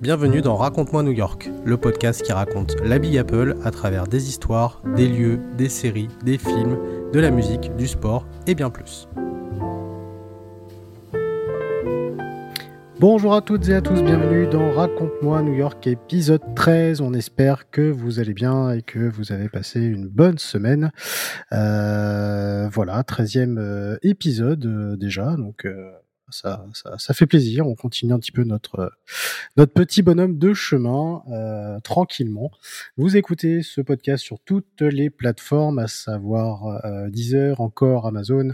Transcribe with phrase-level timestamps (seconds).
[0.00, 4.28] Bienvenue dans Raconte-moi New York, le podcast qui raconte la Big Apple à travers des
[4.28, 6.78] histoires, des lieux, des séries, des films,
[7.12, 9.08] de la musique, du sport et bien plus.
[13.00, 17.00] Bonjour à toutes et à tous, bienvenue dans Raconte-moi New York épisode 13.
[17.00, 20.92] On espère que vous allez bien et que vous avez passé une bonne semaine.
[21.52, 25.66] Euh, voilà, 13e euh, épisode euh, déjà, donc
[26.30, 26.64] ça,
[26.98, 27.66] ça, fait plaisir.
[27.66, 28.92] On continue un petit peu notre
[29.56, 32.50] notre petit bonhomme de chemin euh, tranquillement.
[32.96, 38.52] Vous écoutez ce podcast sur toutes les plateformes, à savoir euh, Deezer, encore Amazon,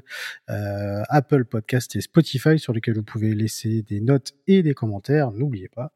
[0.50, 5.32] euh, Apple Podcast et Spotify, sur lesquels vous pouvez laisser des notes et des commentaires.
[5.32, 5.92] N'oubliez pas.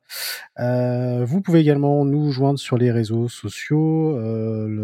[0.59, 4.19] Euh, vous pouvez également nous joindre sur les réseaux sociaux,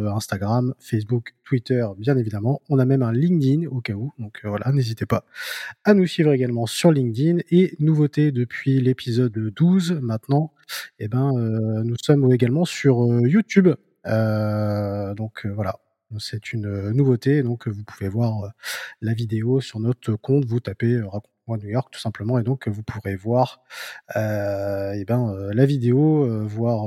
[0.08, 2.62] Instagram, Facebook, Twitter, bien évidemment.
[2.68, 4.12] On a même un LinkedIn au cas où.
[4.18, 5.24] Donc voilà, n'hésitez pas
[5.84, 7.38] à nous suivre également sur LinkedIn.
[7.50, 10.52] Et nouveauté depuis l'épisode 12 maintenant,
[10.98, 13.68] eh ben, euh, nous sommes également sur euh, YouTube.
[14.06, 15.78] Euh, donc voilà,
[16.18, 17.42] c'est une nouveauté.
[17.42, 18.52] Donc vous pouvez voir
[19.00, 20.44] la vidéo sur notre compte.
[20.44, 21.00] Vous tapez
[21.46, 23.62] Raconte-moi New York tout simplement, et donc vous pourrez voir
[24.14, 26.86] eh ben, la vidéo, voir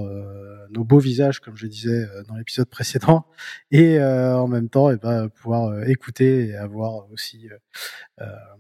[0.70, 3.26] nos beaux visages, comme je disais dans l'épisode précédent,
[3.72, 7.50] et en même temps eh ben, pouvoir écouter et avoir aussi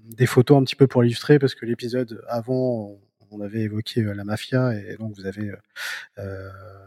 [0.06, 4.24] des photos un petit peu pour illustrer, parce que l'épisode avant on avait évoqué la
[4.24, 4.74] mafia.
[4.74, 5.52] Et donc vous avez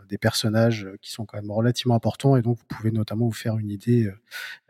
[0.08, 2.36] des personnages qui sont quand même relativement importants.
[2.36, 4.10] Et donc vous pouvez notamment vous faire une idée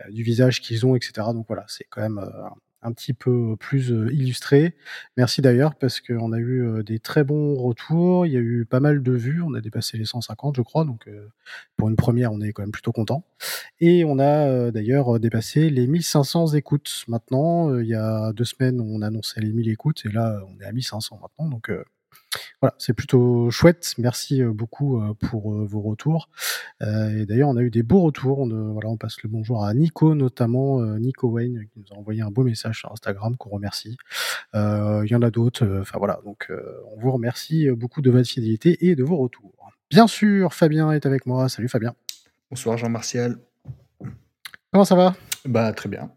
[0.08, 1.12] du visage qu'ils ont, etc.
[1.34, 2.20] Donc voilà, c'est quand même
[2.82, 4.74] un petit peu plus illustré.
[5.16, 8.26] Merci d'ailleurs parce qu'on a eu des très bons retours.
[8.26, 9.42] Il y a eu pas mal de vues.
[9.42, 10.84] On a dépassé les 150, je crois.
[10.84, 11.08] Donc
[11.76, 13.24] pour une première, on est quand même plutôt content.
[13.80, 17.04] Et on a d'ailleurs dépassé les 1500 écoutes.
[17.08, 20.66] Maintenant, il y a deux semaines, on annonçait les 1000 écoutes et là, on est
[20.66, 21.48] à 1500 maintenant.
[21.50, 21.70] Donc
[22.60, 23.94] voilà, c'est plutôt chouette.
[23.98, 26.28] Merci euh, beaucoup euh, pour euh, vos retours.
[26.80, 28.40] et d'ailleurs, on a eu des beaux retours.
[28.40, 32.22] On, voilà, on passe le bonjour à Nico, notamment Nico Wayne, qui nous a envoyé
[32.22, 33.96] un beau message sur Instagram qu'on remercie.
[34.54, 35.80] Il y en a d'autres.
[35.80, 36.50] Enfin voilà, donc
[36.94, 39.52] on vous remercie beaucoup de votre fidélité et de vos retours.
[39.90, 41.48] Bien sûr, Fabien est avec moi.
[41.48, 41.94] Salut Fabien.
[42.50, 43.38] Bonsoir Jean-Martial.
[44.72, 45.14] Comment ça va?
[45.44, 46.10] Bah très bien.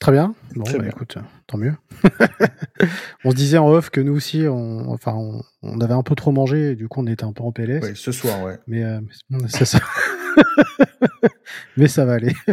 [0.00, 0.34] Très bien.
[0.56, 1.16] Bon, bah, écoute,
[1.46, 1.74] tant mieux.
[3.24, 5.14] on se disait en off que nous aussi, on, enfin,
[5.62, 7.84] on, avait un peu trop mangé, et du coup, on était un peu en PLS.
[7.84, 8.58] Oui, ce soir, ouais.
[8.66, 9.00] Mais, euh,
[9.48, 9.78] ça.
[11.76, 12.32] mais ça va aller.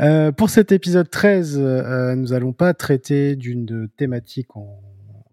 [0.00, 4.80] Euh, pour cet épisode 13, euh, nous allons pas traiter d'une thématique en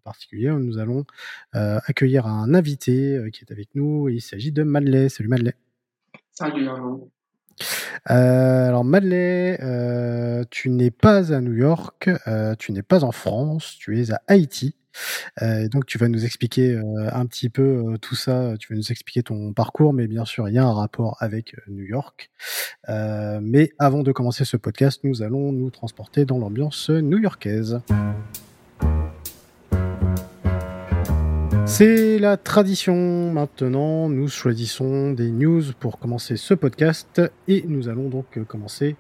[0.04, 0.50] particulier.
[0.50, 1.06] Nous allons
[1.54, 4.10] accueillir un invité qui est avec nous.
[4.10, 5.10] Il s'agit de Madeleine.
[5.10, 5.54] Salut Madeleine.
[6.32, 6.68] Salut
[8.10, 13.12] euh, alors Madeleine, euh, tu n'es pas à New York, euh, tu n'es pas en
[13.12, 14.76] France, tu es à Haïti.
[15.72, 16.78] donc tu vas nous expliquer
[17.14, 20.56] un petit peu tout ça, tu vas nous expliquer ton parcours, mais bien sûr il
[20.56, 22.30] y a un rapport avec New York.
[22.90, 27.80] mais avant de commencer ce podcast, nous allons nous transporter dans l'ambiance new-yorkaise.
[31.72, 34.10] C'est la tradition maintenant.
[34.10, 38.98] Nous choisissons des news pour commencer ce podcast et nous allons donc commencer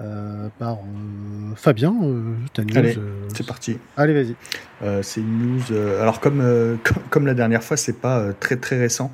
[0.00, 1.92] euh, par euh, Fabien.
[2.00, 2.78] Euh, ta news.
[2.78, 2.96] Allez,
[3.34, 3.76] c'est parti.
[3.96, 5.02] Allez, vas-y.
[5.02, 5.76] c'est une news.
[6.00, 6.78] alors comme,
[7.10, 9.10] comme, la dernière fois, c'est pas très très récent.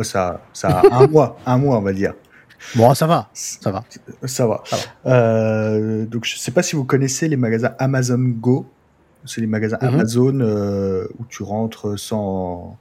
[0.00, 2.14] Ça, ça a un mois, un mois on va dire.
[2.74, 3.84] Bon, ça va, ça va.
[4.24, 4.64] Ça va.
[4.66, 6.04] Ça va.
[6.06, 8.66] donc je sais pas si vous connaissez les magasins Amazon Go.
[9.24, 9.88] C'est les magasins mhm.
[9.88, 12.78] Amazon euh, où tu rentres sans.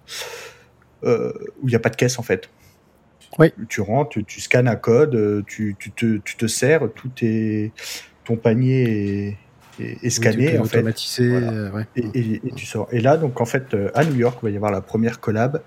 [1.03, 1.31] Euh,
[1.61, 2.49] où il n'y a pas de caisse en fait.
[3.39, 3.53] Oui.
[3.69, 7.71] Tu rentres, tu, scannes un code, euh, tu, tu, te, tu te sers, tout est.
[8.23, 9.37] Ton panier
[9.79, 10.77] est, scanné en fait.
[10.77, 11.39] Automatisé,
[11.95, 12.87] et, et, tu sors.
[12.91, 15.61] Et là, donc en fait, à New York, il va y avoir la première collab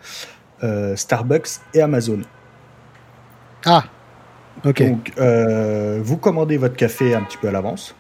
[0.94, 2.20] Starbucks et Amazon.
[3.64, 3.84] Ah,
[4.64, 4.82] ok.
[4.82, 5.12] Donc,
[6.02, 7.94] vous commandez votre café un petit peu à l'avance.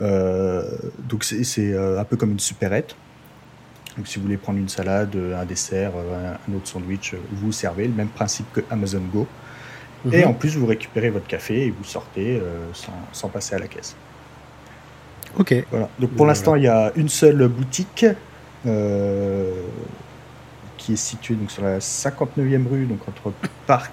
[0.00, 0.62] Euh,
[1.08, 2.96] donc c'est euh, un peu comme une supérette.
[3.96, 7.86] Donc si vous voulez prendre une salade, euh, un dessert, un autre sandwich, vous, servez,
[7.86, 9.26] le même principe que Amazon Go.
[10.10, 10.30] Et mhm.
[10.30, 12.42] en plus, vous récupérez votre café et vous sortez
[13.12, 13.94] sans, passer à la caisse.
[15.38, 15.54] Ok.
[15.70, 15.88] Voilà.
[16.00, 18.06] Donc pour l'instant, il y a une seule boutique
[20.76, 23.32] qui est située donc, sur la 59e rue, donc entre
[23.68, 23.92] Park,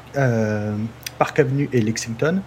[1.19, 2.41] Park Avenue et Lexington.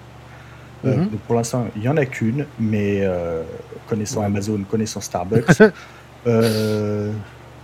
[0.84, 1.08] Euh, mhm.
[1.26, 3.42] pour l'instant, il n'y en a qu'une, mais euh,
[3.88, 5.62] connaissant Amazon, connaissant Starbucks,
[6.26, 7.12] euh,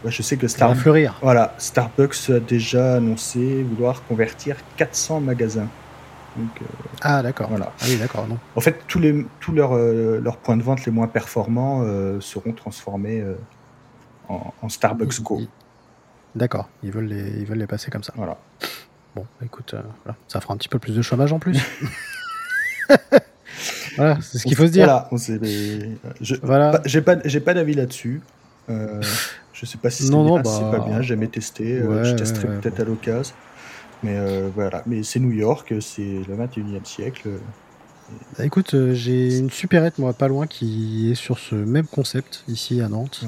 [0.05, 5.69] je sais que Starbucks, voilà, Starbucks a déjà annoncé vouloir convertir 400 magasins.
[7.03, 7.49] ah d'accord.
[7.49, 7.73] Voilà.
[7.81, 8.27] Ah oui d'accord.
[8.55, 11.85] En fait, tous les tous leurs leurs points de vente les moins performants
[12.21, 13.25] seront transformés
[14.29, 15.41] en, Starbucks Go.
[16.35, 18.13] D'accord, ils veulent les, ils veulent les passer comme ça.
[18.17, 18.37] Voilà.
[19.15, 21.59] Bon, écoute, euh, ça fera un petit peu plus de chômage en plus.
[23.97, 24.87] voilà, c'est ce qu'il faut se dire.
[24.87, 25.09] Voilà,
[26.21, 26.81] je, voilà.
[26.85, 28.21] j'ai pas, j'ai pas d'avis là-dessus.
[28.71, 29.03] Euh,
[29.53, 31.79] je sais pas si c'est bien, si c'est pas bah, bien, j'ai jamais testé.
[31.79, 33.35] Euh, je testerai peut-être à l'occasion.
[34.03, 34.17] Mais
[34.55, 37.31] voilà, mais c'est New York, c'est le 21e siècle.
[38.39, 42.81] Bah, écoute, j'ai une supérette, moi, pas loin, qui est sur ce même concept, ici
[42.81, 43.25] à Nantes.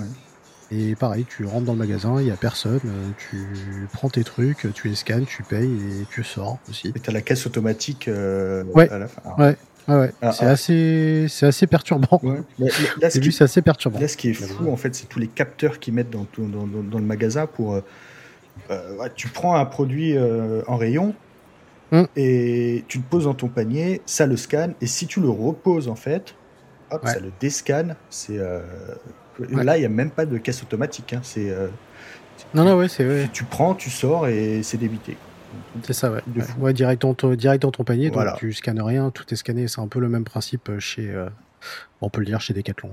[0.73, 4.23] Et pareil, tu rentres dans le magasin, il n'y a personne, euh, tu prends tes
[4.23, 6.93] trucs, tu les scannes, tu payes et tu sors aussi.
[6.95, 8.89] Et tu as la caisse automatique euh, ouais.
[8.89, 9.21] à la fin.
[9.37, 9.57] Ouais.
[9.89, 10.13] ouais.
[10.23, 10.51] Ah, c'est ah.
[10.51, 12.21] assez, c'est assez perturbant.
[12.23, 12.41] Ouais.
[12.61, 12.71] Là,
[13.11, 13.99] ce c'est assez perturbant.
[13.99, 16.67] Là, ce qui est fou, en fait, c'est tous les capteurs qu'ils mettent dans, dans,
[16.67, 17.75] dans, le magasin pour.
[17.75, 17.81] Euh,
[19.17, 20.17] tu prends un produit
[20.69, 21.15] en rayon
[21.91, 22.07] hum.
[22.15, 25.89] et tu le poses dans ton panier, ça le scanne, et si tu le reposes,
[25.89, 26.37] en fait,
[26.93, 27.97] hop, ça le déscanne.
[28.09, 28.39] C'est
[29.51, 31.13] Là, il n'y a même pas de caisse automatique.
[31.13, 31.21] Hein.
[31.23, 31.51] C'est.
[31.51, 31.69] Euh,
[32.55, 33.29] non, non, ouais, c'est vrai.
[33.33, 35.17] Tu, prends, tu sors et c'est débité.
[35.83, 36.23] C'est ça, ouais.
[36.59, 36.73] ouais.
[36.73, 39.69] direct, dans ton, direct dans ton panier, donc tu scannes rien, tout est scanné.
[39.69, 41.11] C'est un peu le même principe euh, chez.
[41.11, 41.29] Euh,
[42.01, 42.91] on peut le dire chez Decathlon.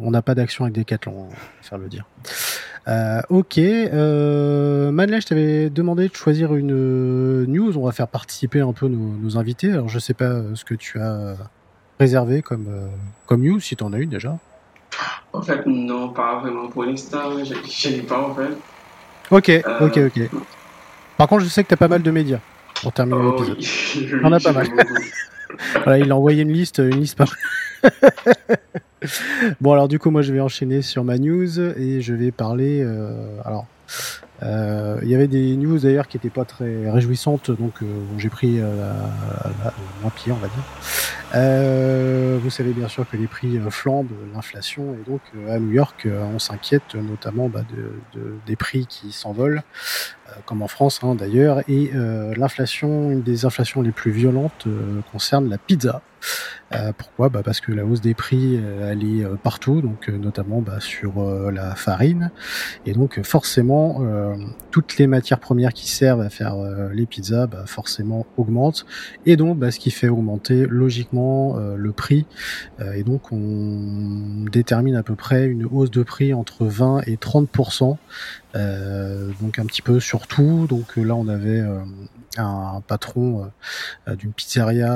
[0.00, 1.28] On n'a pas d'action avec Decathlon,
[1.60, 2.06] faire le dire.
[3.28, 3.58] ok.
[3.58, 7.76] Euh, Madeleine, je t'avais demandé de choisir une news.
[7.76, 9.72] On va faire participer un peu nos, nos invités.
[9.72, 11.36] Alors, je sais pas ce que tu as
[11.98, 12.86] réservé comme, euh,
[13.26, 14.38] comme news, si tu en as une déjà
[15.32, 17.30] En fait, non, pas vraiment pour l'instant.
[17.44, 18.50] Je n'ai pas, en fait.
[19.30, 20.30] Ok, euh, ok, ok.
[21.16, 22.40] Par contre, je sais que tu as pas mal de médias
[22.82, 23.58] pour terminer oh, l'épisode.
[23.58, 24.20] Oui.
[24.24, 24.68] en a pas mal.
[25.84, 27.34] voilà, il a envoyé une liste, une liste par.
[29.60, 32.82] bon, alors du coup, moi, je vais enchaîner sur ma news et je vais parler.
[32.82, 33.12] Euh,
[33.44, 33.66] alors,
[34.42, 34.77] euh,
[35.08, 37.86] il y avait des news d'ailleurs qui n'étaient pas très réjouissantes, donc euh,
[38.18, 38.92] j'ai pris euh,
[40.02, 42.40] moins pire, on va dire.
[42.42, 46.38] vous savez bien sûr que les prix flambent, l'inflation, et donc à New York, on
[46.38, 49.62] s'inquiète notamment bah, de, de, des prix qui s'envolent,
[50.44, 51.90] comme en France hein, d'ailleurs, et
[52.36, 54.68] l'inflation, une des inflations les plus violentes
[55.10, 56.02] concerne la pizza.
[56.74, 57.28] Euh, pourquoi?
[57.28, 60.80] Bah Parce que la hausse des prix, euh, elle est euh, partout, donc notamment bah,
[60.80, 62.30] sur la farine.
[62.86, 64.02] Et donc forcément,
[64.70, 66.56] toutes les matières premières qui servent à faire
[66.92, 68.86] les pizzas, bah, forcément augmentent.
[69.26, 72.26] Et donc, bah, ce qui fait augmenter logiquement le prix.
[72.94, 77.96] et donc, on détermine à peu près une hausse de prix entre 20 et 30%
[79.40, 80.66] donc un petit peu sur tout.
[80.68, 81.62] Donc là, on avait
[82.42, 83.50] un patron
[84.08, 84.92] euh, d'une pizzeria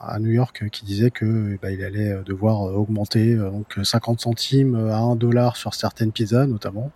[0.00, 4.90] à, New York qui disait que bah, il allait devoir augmenter euh, donc 50 centimes
[4.90, 6.90] à 1 dollar sur certaines pizzas notamment.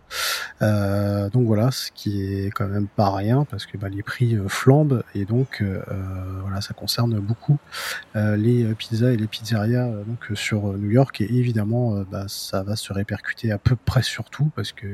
[0.62, 4.38] Euh, donc voilà, ce qui est quand même pas rien parce que bah, les prix
[4.48, 5.62] flambent et donc
[6.42, 7.58] voilà, ça concerne beaucoup
[8.14, 11.20] les pizzas et les pizzerias donc sur New York.
[11.20, 14.86] Et évidemment bah, ça va se répercuter à peu près sur tout parce que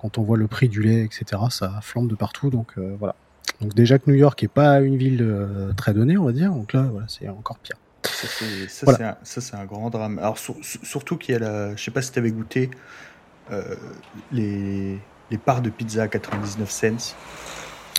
[0.00, 2.50] quand on voit le prix du lait etc ça flambe de partout.
[2.50, 3.14] Donc voilà
[3.60, 6.52] donc déjà que New York est pas une ville euh, très donnée, on va dire.
[6.52, 7.76] Donc là, voilà, c'est encore pire.
[8.04, 10.18] Ça, c'est un, grand drame.
[10.18, 11.76] Alors surtout qu'il y a la...
[11.76, 12.70] Je sais pas si tu avais goûté
[13.50, 13.74] euh,
[14.32, 14.98] les,
[15.30, 17.14] les parts de pizza à 99 cents.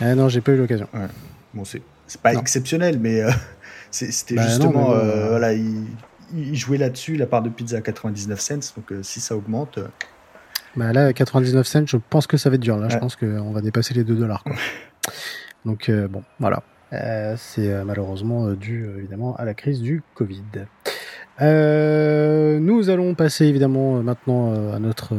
[0.01, 0.87] Ah non, j'ai pas eu l'occasion.
[1.53, 1.81] Bon, c'est
[2.21, 3.31] pas exceptionnel, mais euh,
[3.91, 4.95] c'était bah justement...
[5.27, 5.85] voilà, il,
[6.33, 8.73] il jouait là-dessus, la part de pizza à 99 cents.
[8.77, 9.79] Donc si ça augmente...
[10.75, 12.77] Bah là, 99 cents, je pense que ça va être dur.
[12.77, 14.45] Là, je pense qu'on va dépasser les 2 dollars.
[15.65, 16.63] Donc euh, bon, voilà.
[16.93, 20.41] Euh, c'est euh, malheureusement dû évidemment à la crise du Covid.
[21.39, 25.15] nous allons passer évidemment maintenant à notre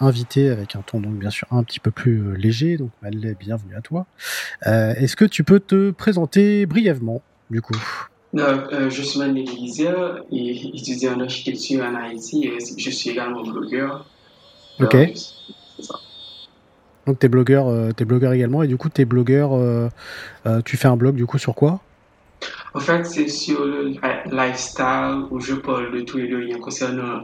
[0.00, 2.76] invité avec un ton donc bien sûr un petit peu plus léger.
[2.76, 4.06] Donc Madeleine, bienvenue à toi.
[4.64, 7.76] Est-ce que tu peux te présenter brièvement du coup?
[8.34, 9.48] Je suis Madeleine
[10.30, 14.06] et étudiant en architecture en Haïti et je suis également blogueur.
[14.80, 14.96] Ok.
[17.08, 19.88] Donc t'es blogueur, euh, es blogueur également et du coup t'es blogueur, euh,
[20.44, 21.80] euh, tu fais un blog du coup sur quoi?
[22.74, 23.94] En fait c'est sur le
[24.30, 27.22] lifestyle où je parle de tous les liens concernant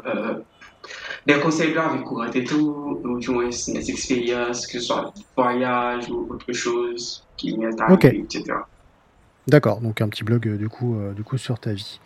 [1.27, 4.87] des conseils de la vie courante et tout, ou du moins mes expériences, que ce
[4.87, 8.57] soit voyage ou autre chose qui m'est arrivé, etc.
[9.47, 12.01] D'accord, donc un petit blog du coup, du coup sur ta vie.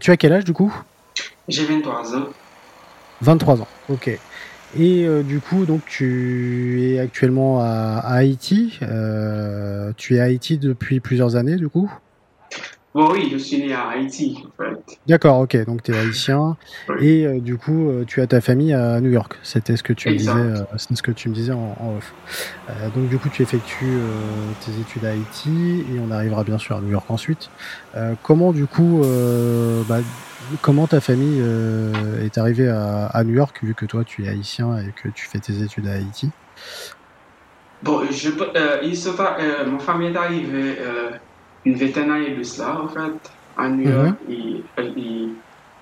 [0.00, 0.72] tu as quel âge du coup?
[1.48, 2.28] J'ai 23 ans.
[3.20, 4.16] 23 ans, ok.
[4.76, 8.78] Et euh, du coup, donc tu es actuellement à, Haïti.
[8.82, 11.90] Euh, tu es à Haïti depuis plusieurs années, du coup?
[12.94, 14.98] Oui, je suis né à Haïti, en fait.
[15.06, 15.64] D'accord, ok.
[15.66, 16.56] Donc tu es haïtien.
[17.00, 19.38] Et euh, du coup, tu as ta famille à New York.
[19.42, 20.32] C'était ce que tu me disais,
[20.76, 22.12] c'est ce que tu me disais en, off.
[22.94, 23.98] donc du coup, tu effectues
[24.64, 27.50] tes études à Haïti et on arrivera bien sûr à New York ensuite.
[28.22, 29.02] comment du coup,
[29.88, 30.00] bah,
[30.62, 31.42] comment ta famille
[32.22, 35.38] est arrivée à, New York, vu que toi tu es haïtien et que tu fais
[35.38, 36.30] tes études à Haïti?
[37.82, 38.30] Bon, je,
[38.82, 39.10] il se
[39.68, 40.78] mon famille est arrivée
[41.64, 44.16] une vingtaine d'années de cela, en fait, à New York.
[44.28, 44.34] Mhm.
[44.86, 45.28] et,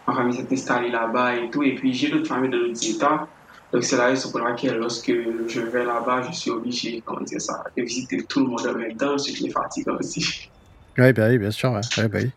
[0.06, 1.62] ma famille s'est installée là-bas et tout.
[1.62, 3.28] Et puis, j'ai d'autres familles de d'autres États.
[3.72, 7.40] Donc, c'est la raison pour laquelle, lorsque je vais là-bas, je suis obligé, comment dire
[7.40, 10.50] ça, de visiter tout le monde en même temps, ce qui est fatigant aussi.
[10.98, 11.72] Oui, bah oui, bien sûr.
[11.72, 12.08] Ouais.
[12.08, 12.30] bah oui.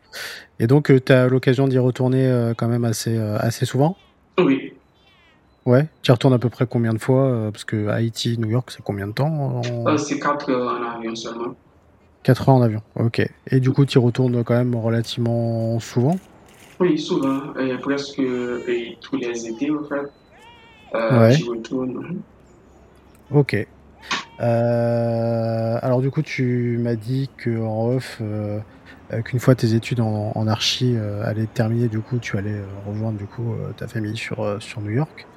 [0.59, 3.97] Et donc, euh, tu as l'occasion d'y retourner euh, quand même assez, euh, assez souvent?
[4.39, 4.73] Oui.
[5.65, 8.71] Ouais, tu y retournes à peu près combien de fois Parce que Haïti, New York,
[8.71, 9.61] c'est combien de temps
[9.97, 11.53] C'est 4 heures en avion seulement.
[12.23, 13.21] 4 heures en avion, ok.
[13.51, 16.15] Et du coup, tu y retournes quand même relativement souvent?
[16.79, 17.53] Oui, souvent.
[17.81, 18.21] presque
[19.01, 20.09] tous les étés, en fait.
[20.95, 22.21] Euh, J'y retourne.
[23.31, 23.67] Ok.
[24.39, 28.59] Euh, alors du coup, tu m'as dit que en off, euh,
[29.11, 33.17] euh, qu'une fois tes études en, en archi allaient terminer, du coup, tu allais rejoindre
[33.17, 35.27] du coup ta famille sur sur New York.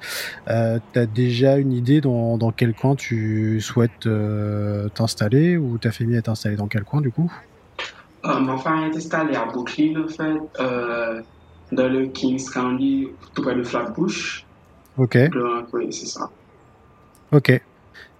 [0.47, 4.07] Euh, T'as déjà une idée dans, dans quel coin tu souhaites
[4.93, 7.31] t'installer ou ta famille est installée dans quel coin du coup?
[8.23, 10.39] Ma famille est installée à Brooklyn en fait,
[11.71, 14.45] dans le Kings County, tout près de Flatbush.
[14.97, 15.17] Ok.
[15.73, 16.29] oui, c'est ça.
[17.31, 17.61] Ok.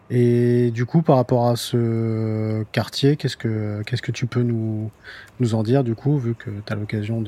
[0.10, 4.92] Et du coup, par rapport à ce quartier, qu'est-ce que, qu'est-ce que tu peux nous,
[5.40, 7.24] nous en dire, du coup, vu que tu as l'occasion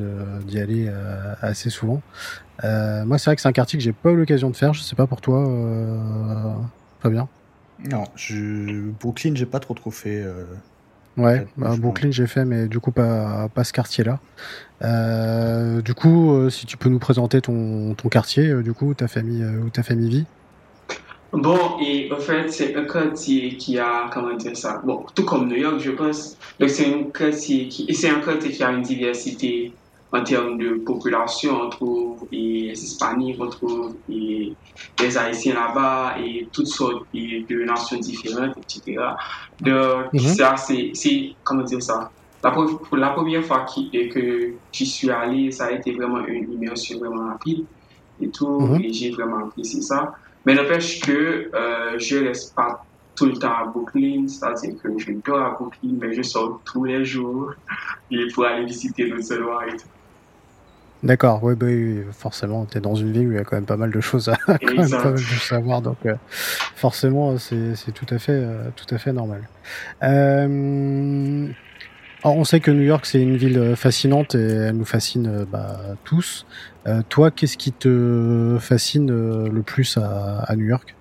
[0.46, 2.01] d'y aller euh, assez souvent?
[2.63, 4.74] Euh, Moi, c'est vrai que c'est un quartier que j'ai pas eu l'occasion de faire.
[4.74, 6.53] Je sais pas pour toi, euh,
[7.00, 7.27] Fabien
[7.89, 8.91] Non, je...
[9.00, 10.22] Brooklyn, j'ai pas trop trop fait.
[10.22, 10.44] Euh,
[11.17, 14.20] ouais, bah, Brooklyn, j'ai fait, mais du coup, pas, pas ce quartier-là.
[15.82, 19.70] du coup, si tu peux nous présenter ton, ton quartier, du coup, ta famille, où
[19.70, 20.25] ta famille vit
[21.36, 25.50] Bon, et en fait, c'est un quartier qui a, comment dire ça, bon, tout comme
[25.50, 26.38] New York, je pense.
[26.60, 29.74] Donc, c'est un quartier qui, et c'est un quartier qui a une diversité
[30.13, 31.63] en termes de population.
[31.63, 34.56] On trouve les Hispaniques, on trouve les,
[35.18, 39.01] Haïtiens là-bas et toutes sortes de nations différentes, etc.
[39.60, 40.20] Donc, mhm.
[40.20, 42.12] ça, c'est, comment dire ça,
[42.44, 46.98] la, pour la première fois que j'y suis allé, ça a été vraiment une immersion
[46.98, 47.65] vraiment rapide
[48.22, 48.82] et tout, mhm.
[48.82, 50.13] et j'ai vraiment apprécié ça.
[50.46, 52.86] Mais n'empêche que euh, je ne reste pas
[53.16, 56.84] tout le temps à Brooklyn, c'est-à-dire que je dors à Brooklyn, mais je sors tous
[56.84, 57.54] les jours
[58.12, 59.88] et pour aller visiter d'autres endroits et tout.
[61.04, 63.56] D'accord, oui, bah, oui, forcément, tu es dans une ville où il y a quand
[63.56, 66.16] même pas mal de choses à, quand même pas mal savoir, donc euh,
[66.75, 69.48] forcément, c'est tout, à fait, euh, tout à fait normal.
[70.02, 71.48] Euh,
[72.32, 75.46] on sait que New York, c'est une ville euh, fascinante et elle nous fascine euh,
[75.46, 76.46] bah, tous.
[76.88, 80.96] Euh, toi, qu'est-ce qui te fascine le plus à, New York?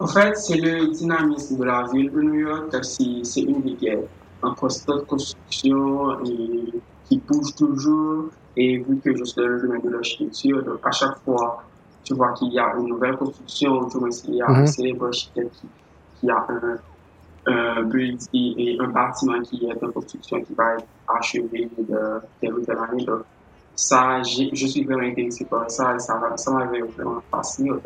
[0.00, 2.74] En fait, c'est le dynamisme de la ville de New York.
[2.82, 3.88] C'est une ville qui
[4.42, 6.72] en constante construction et
[7.08, 8.26] qui bouge toujours.
[8.56, 11.62] Et vu que je suis dans le domaine de l'architecture, donc à chaque fois,
[12.04, 14.66] tu vois qu'il y a une nouvelle construction, tu vois qu'il y a un mhm.
[14.66, 15.54] célèbre architecte
[16.20, 16.78] qui, a un
[17.48, 21.98] un building et un bâtiment qui est en construction qui va être achevé de
[22.40, 23.04] telle ou telle année.
[23.04, 23.22] Donc,
[23.74, 27.80] ça, je suis vraiment intéressé par ça et ça, ça m'avait vraiment fasciné au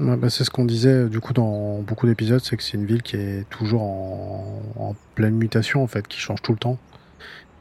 [0.00, 2.86] Ouais, bah c'est ce qu'on disait du coup dans beaucoup d'épisodes, c'est que c'est une
[2.86, 6.78] ville qui est toujours en, en, pleine mutation en fait, qui change tout le temps.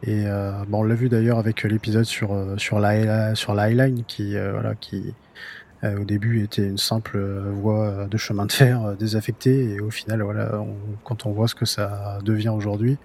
[0.03, 3.89] Et euh, bah, on l'a vu d'ailleurs avec l'épisode sur euh, sur la sur la
[4.07, 5.11] qui euh, voilà qui euh,
[5.83, 9.71] au début était une simple euh, voie de chemin de fer euh, désaffectée.
[9.71, 10.51] Et au final voilà
[11.03, 12.97] quand on voit ce que ça devient aujourd'hui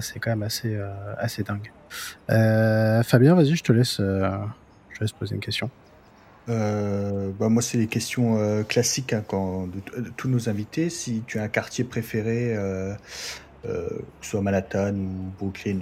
[0.00, 0.78] c'est quand même assez
[1.18, 1.70] assez dingue.
[2.28, 5.68] Fabien vas-y je te laisse je poser une question.
[6.46, 10.88] Bah moi, c'est les questions classiques hein, quand, de, tous nos invités.
[10.88, 12.56] Si tu as un quartier préféré,
[13.64, 15.80] que ce soit Manhattan ou Brooklyn?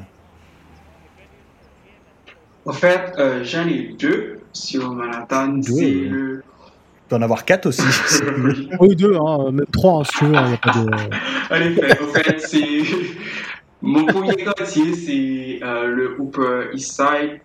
[2.66, 6.42] En fait, j'en ai deux sur Manhattan, c'est le.
[6.42, 7.82] Tu peux en avoir quatre aussi.
[8.80, 10.32] oui, deux, hein, même trois, hein, si tu veux.
[10.32, 11.54] Il a pas de...
[11.54, 12.82] en effet, en fait, c'est.
[13.82, 17.40] Mon premier quartier, c'est euh, le Upper East Side.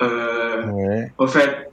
[0.00, 1.12] Euh, ouais.
[1.18, 1.70] En fait,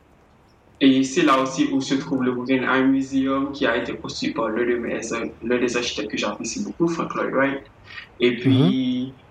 [0.81, 4.49] et c'est là aussi où se trouve le Guggenheim Museum qui a été construit par
[4.49, 4.99] l'un de mes,
[5.43, 7.61] l'un des architectes que j'apprécie beaucoup, Frank Lloyd Wright.
[8.19, 9.22] Et puis, mm-hmm.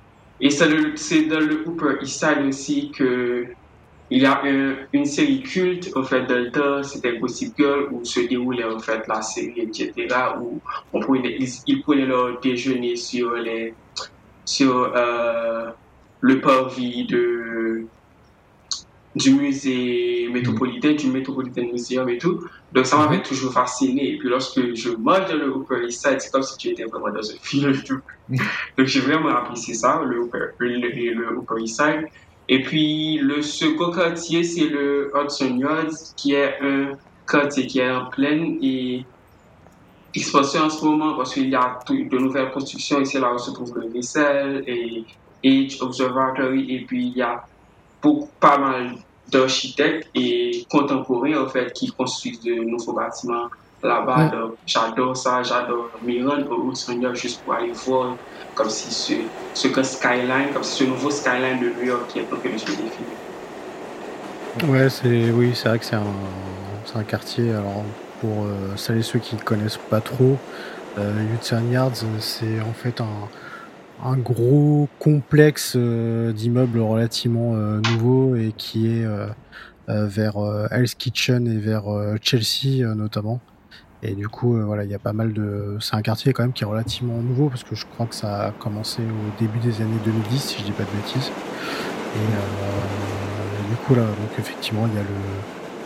[0.43, 3.47] Et c'est dans le Upper East Side aussi que
[4.11, 4.43] il y a
[4.93, 9.23] une série culte, au fait, Delta, c'était Gossip Girl, où se déroulait, en fait, la
[9.23, 9.95] série, etc.,
[10.39, 10.61] où
[10.93, 13.33] on pouvait, ils, prenaient leur déjeuner sur
[14.95, 15.71] euh,
[16.21, 17.89] le parvis du
[19.31, 22.47] musée métropolitain, du Metropolitan Museum et tout.
[22.73, 23.23] Donc, ça m'avait mhm.
[23.23, 24.15] toujours fasciné.
[24.15, 26.85] Et puis, lorsque je mange dans le Upper East Side, c'est comme si tu étais
[26.85, 27.73] vraiment dans un film.
[28.79, 32.07] Donc, j'ai vraiment apprécié ça, le Upper, le, le Upper East Side.
[32.49, 36.93] Et puis, le second quartier, c'est le Hudson Yards, qui est un
[37.27, 39.05] quartier qui est en pleine et
[40.15, 43.39] expansion en ce moment parce qu'il y a de nouvelles constructions et c'est là où
[43.39, 45.05] se trouve le vaisselle et
[45.45, 47.45] Age Observatory et puis il y a
[48.03, 48.97] beaucoup, pas mal
[49.33, 53.49] d'architectes et contemporains en fait qui construisent de nouveaux bâtiments
[53.83, 54.31] là-bas.
[54.67, 58.17] J'adore ça, j'adore m'y rendre au Seigneur juste pour aller voir
[58.55, 59.15] comme si ce,
[59.55, 62.53] ce que skyline, comme si ce nouveau skyline de New York qui est en train
[62.53, 63.19] de se définir.
[64.69, 66.15] Ouais, c'est oui, c'est vrai que c'est un,
[66.85, 67.51] c'est un quartier.
[67.51, 67.85] Alors
[68.21, 70.37] pour euh, celles et ceux qui ne connaissent pas trop,
[70.99, 73.29] euh, Hudson Yards, c'est en fait un,
[74.03, 79.27] un gros complexe euh, d'immeubles relativement euh, nouveau et qui est euh,
[79.89, 80.37] vers
[80.71, 81.85] Hell's Kitchen et vers
[82.23, 83.41] Chelsea notamment.
[84.05, 85.77] Et du coup, voilà, il y a pas mal de.
[85.81, 88.47] C'est un quartier quand même qui est relativement nouveau parce que je crois que ça
[88.47, 91.31] a commencé au début des années 2010, si je dis pas de bêtises.
[92.15, 95.09] Et, du coup, là, donc effectivement, il y a le,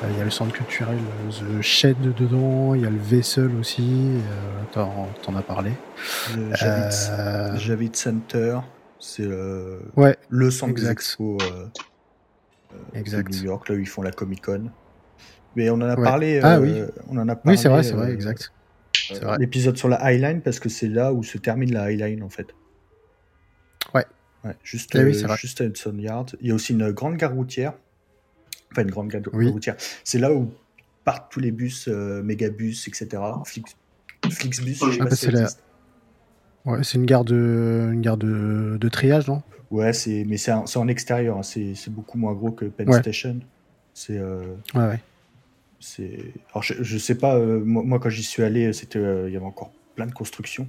[0.05, 0.99] il y a le centre culturel
[1.31, 4.83] The Shed dedans, il y a le Vessel aussi, euh,
[5.23, 5.73] t'en as parlé.
[6.37, 6.55] Le
[7.57, 8.59] Javid, euh, Center,
[8.99, 9.27] c'est
[9.97, 11.17] ouais, le centre exact.
[11.21, 11.67] Euh,
[12.95, 13.31] exact.
[13.31, 14.71] de New York, là où ils font la Comic Con.
[15.55, 16.41] Mais on en a parlé.
[16.43, 16.83] Ah oui.
[17.09, 17.57] On en a parlé.
[17.57, 18.53] Oui, c'est vrai, c'est vrai, exact.
[19.39, 22.49] L'épisode sur la Highline, parce que c'est là où se termine la Highline en fait.
[23.95, 24.05] Ouais.
[24.45, 26.37] ouais juste, ah juste à Hudson Yard.
[26.41, 27.75] Il y a aussi une grande gare routière
[28.73, 29.77] enfin une grande gare routière.
[30.05, 30.53] C'est là où
[31.07, 33.23] partent tous les bus, euh, mégabus, etc.
[33.45, 33.77] Flix,
[34.29, 35.33] Flixbus, je sais pas c'est
[36.65, 39.43] ouais, c'est une gare de, une gare de, de triage, non?
[39.71, 41.39] Ouais, c'est, mais c'est, en extérieur.
[41.39, 41.43] Hein.
[41.43, 43.39] C'est, beaucoup moins gros que Penn Station.
[43.95, 44.19] C'est.
[44.19, 45.01] Euh, ouais, ouais.
[45.79, 46.19] C'est.
[46.51, 47.37] Alors, je, je sais pas.
[47.37, 50.69] Euh, moi, quand j'y suis allé, c'était, il y avait encore plein de constructions.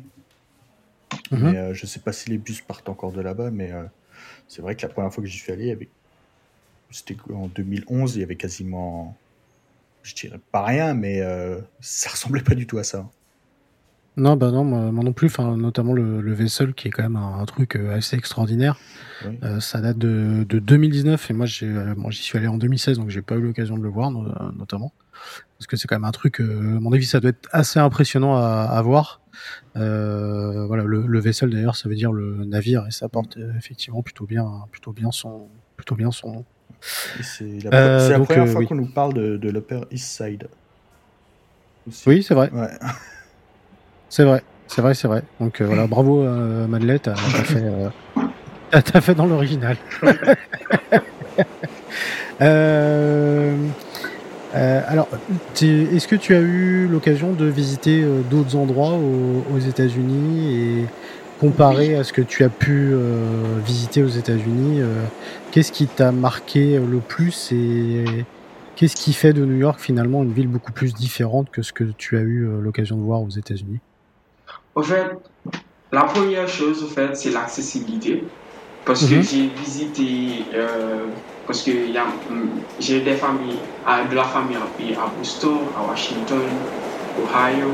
[1.32, 1.39] Mhm.
[1.39, 3.72] Mais je sais pas si les bus partent encore de là-bas, mais
[4.48, 5.89] c'est vrai que la première fois que j'y suis allé, il y avait
[6.91, 9.15] c'était en 2011, il y avait quasiment,
[10.03, 13.09] je dirais pas rien, mais euh, ça ressemblait pas du tout à ça.
[14.16, 15.27] Non, bah non, moi, non plus.
[15.27, 18.79] Enfin, notamment le, le Vessel, qui est quand même un, truc euh, assez extraordinaire.
[19.44, 21.46] Euh, ça date de, de 2019 et moi,
[21.96, 24.92] moi, j'y suis allé en 2016, donc j'ai pas eu l'occasion de le voir, notamment,
[25.59, 26.40] parce que c'est quand même un truc.
[26.40, 29.22] à mon avis, ça doit être assez impressionnant à, à voir.
[29.75, 34.25] voilà, le, le Vessel d'ailleurs, ça veut dire le navire et ça porte effectivement plutôt
[34.25, 36.46] bien, plutôt bien son, plutôt bien son nom.
[36.81, 40.48] C'est la, euh, première euh, fois qu'on nous parle de, de l'Upper East Side.
[42.05, 42.51] Oui, c'est vrai.
[44.09, 45.22] C'est vrai, c'est vrai, c'est vrai.
[45.42, 47.61] Donc euh, voilà, bravo Madeleine, t'as fait,
[48.72, 49.75] as fait dans l'original.
[52.40, 55.09] alors,
[55.61, 60.85] est-ce que tu as eu l'occasion de visiter d'autres endroits aux, aux États-Unis et
[61.40, 65.04] comparé à ce que tu as pu euh, visiter aux États-Unis, euh,
[65.52, 68.26] qu'est-ce qui t'a marqué le plus et
[68.76, 71.84] qu'est-ce qui fait de New York finalement une ville beaucoup plus différente que ce que
[71.84, 73.80] tu as eu euh, l'occasion de voir aux États-Unis?
[74.76, 75.12] En fait,
[75.92, 78.24] la première chose, en fait, c'est l'accessibilité.
[78.86, 79.22] Parce que mhm.
[79.22, 80.46] j'ai visité,
[81.46, 83.60] parce que mm, j'ai des familles,
[84.10, 86.40] de la famille à Boston, à Washington,
[87.20, 87.70] Ohio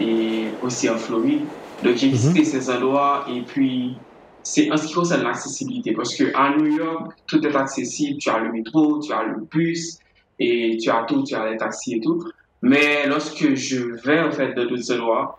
[0.00, 1.42] et aussi en Floride.
[1.84, 2.44] Donc j'ai visité mhm.
[2.46, 3.96] ces endroits et puis
[4.42, 8.30] c'est en ce qui concerne l'accessibilité parce que à New York tout est accessible, tu
[8.30, 9.98] as le métro, tu as le bus
[10.38, 12.22] et tu as tout, tu as les taxis et tout.
[12.62, 15.38] Mais lorsque je vais en fait dans d'autres endroits,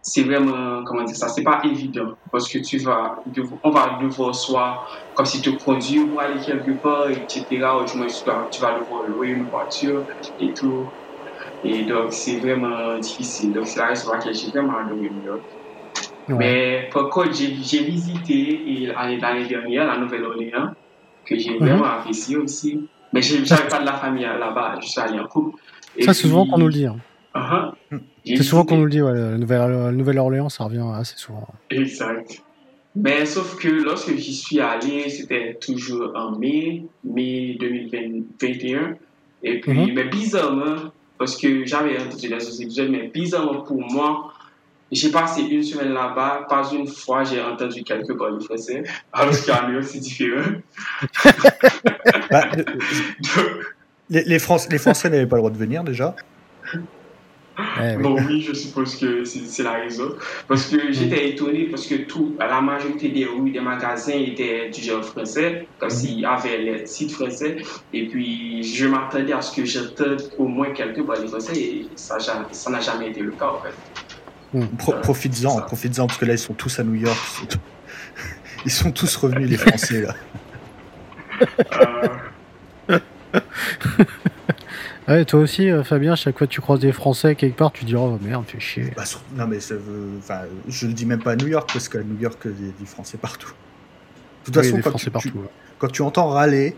[0.00, 3.22] c'est vraiment comment dire ça, c'est pas évident parce que tu vas,
[3.64, 7.44] on va devoir soit comme si tu conduis pour aller quelque part, etc.
[7.50, 8.06] Ou du moins
[8.50, 10.04] tu vas devoir louer une voiture
[10.38, 10.86] et tout.
[11.64, 13.52] Et donc c'est vraiment difficile.
[13.52, 15.42] Donc c'est la raison pour laquelle j'ai vraiment adoré New York.
[16.38, 18.60] Mais par contre, j'ai visité
[18.96, 20.70] l'année dernière la Nouvelle-Orléans,
[21.24, 21.58] que j'ai mhm.
[21.58, 22.88] vraiment apprécié aussi.
[23.12, 25.60] Mais je n'avais pas de la famille là-bas, je suis allé en couple.
[26.00, 26.86] ça, c'est souvent qu'on nous le dit.
[26.86, 26.96] Hein.
[27.34, 28.00] Uh-huh.
[28.24, 31.46] C'est souvent qu'on nous le dit, ouais, la Nouvelle-Orléans, ça revient assez souvent.
[31.70, 32.42] Exact.
[32.96, 38.94] Mais sauf que lorsque j'y suis allé, c'était toujours en mai, mai 2021.
[39.42, 39.94] Et puis, mhm.
[39.94, 40.76] mais bizarrement,
[41.18, 44.29] parce que j'avais entendu les autres épisodes, mais bizarrement pour moi,
[44.92, 49.66] j'ai passé une semaine là-bas, pas une fois j'ai entendu quelques parler français, alors qu'à
[49.66, 50.50] New York c'est différent.
[52.30, 52.50] bah,
[54.10, 56.14] les, les, Français, les Français n'avaient pas le droit de venir déjà.
[57.58, 58.02] Eh oui.
[58.02, 60.14] Bon, oui, je suppose que c'est la raison.
[60.48, 64.80] Parce que j'étais étonné parce que tout, la majorité des rues, des magasins étaient du
[64.80, 67.58] genre français, comme s'il y avait les sites français.
[67.92, 72.18] Et puis, je m'attendais à ce que j'entende au moins quelques parler français et ça
[72.70, 73.74] n'a jamais été le cas en fait.
[74.52, 74.66] Hmm.
[75.02, 77.18] profites-en, profites-en, parce que là, ils sont tous à New York.
[78.64, 80.14] Ils sont, tous revenus, les Français, là.
[85.10, 87.84] Ouais, toi aussi, euh, Fabien, chaque fois que tu croises des Français quelque part, tu
[87.84, 88.92] dis oh merde, tu es chier.
[88.94, 89.02] Bah,
[89.34, 90.18] non, mais ça veut...
[90.18, 92.68] enfin, je le dis même pas à New York, parce qu'à New York, il y
[92.68, 93.52] a des Français partout.
[94.46, 95.44] De toute façon, quand, tu, partout,
[95.78, 96.76] quand tu entends râler,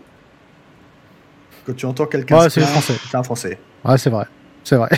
[1.65, 2.39] quand tu entends quelqu'un.
[2.39, 2.95] Ouais, c'est français.
[3.09, 3.59] C'est un français.
[3.85, 4.25] Ouais, c'est vrai.
[4.63, 4.89] C'est vrai.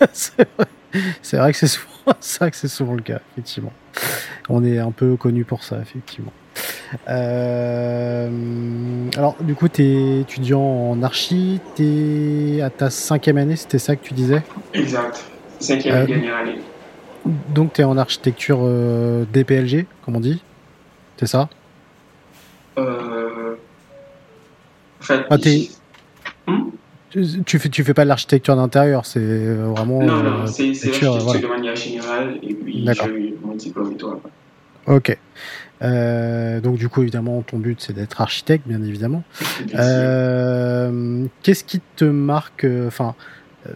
[1.22, 1.52] c'est vrai.
[1.52, 1.88] que c'est souvent...
[2.50, 3.72] que c'est souvent le cas, effectivement.
[4.48, 6.32] On est un peu connu pour ça, effectivement.
[7.08, 8.30] Euh,
[9.16, 13.78] alors, du coup, tu es étudiant en archi, tu es à ta cinquième année, c'était
[13.78, 14.42] ça que tu disais?
[14.74, 15.24] Exact.
[15.60, 16.58] Cinquième et euh, dernière année.
[17.50, 20.42] Donc, tu es en architecture euh, DPLG, comme on dit?
[21.18, 21.48] C'est ça?
[22.78, 23.56] Euh...
[25.00, 25.36] En fait, ah,
[27.10, 30.02] tu, fais, tu fais pas de l'architecture d'intérieur, c'est vraiment.
[30.02, 31.40] Non, non, c'est l'architecture voilà.
[31.40, 34.12] de manière générale, et puis j'ai eu mon diplôme et tout.
[34.86, 35.16] Ok.
[35.82, 39.22] Euh, donc du coup, évidemment, ton but, c'est d'être architecte, bien évidemment.
[39.74, 43.14] Euh, Qu'est-ce qui te marque euh, Enfin,
[43.66, 43.72] euh,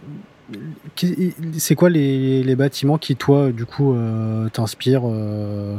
[1.57, 5.09] c'est quoi les, les, bâtiments qui, toi, du coup, euh, t'inspirent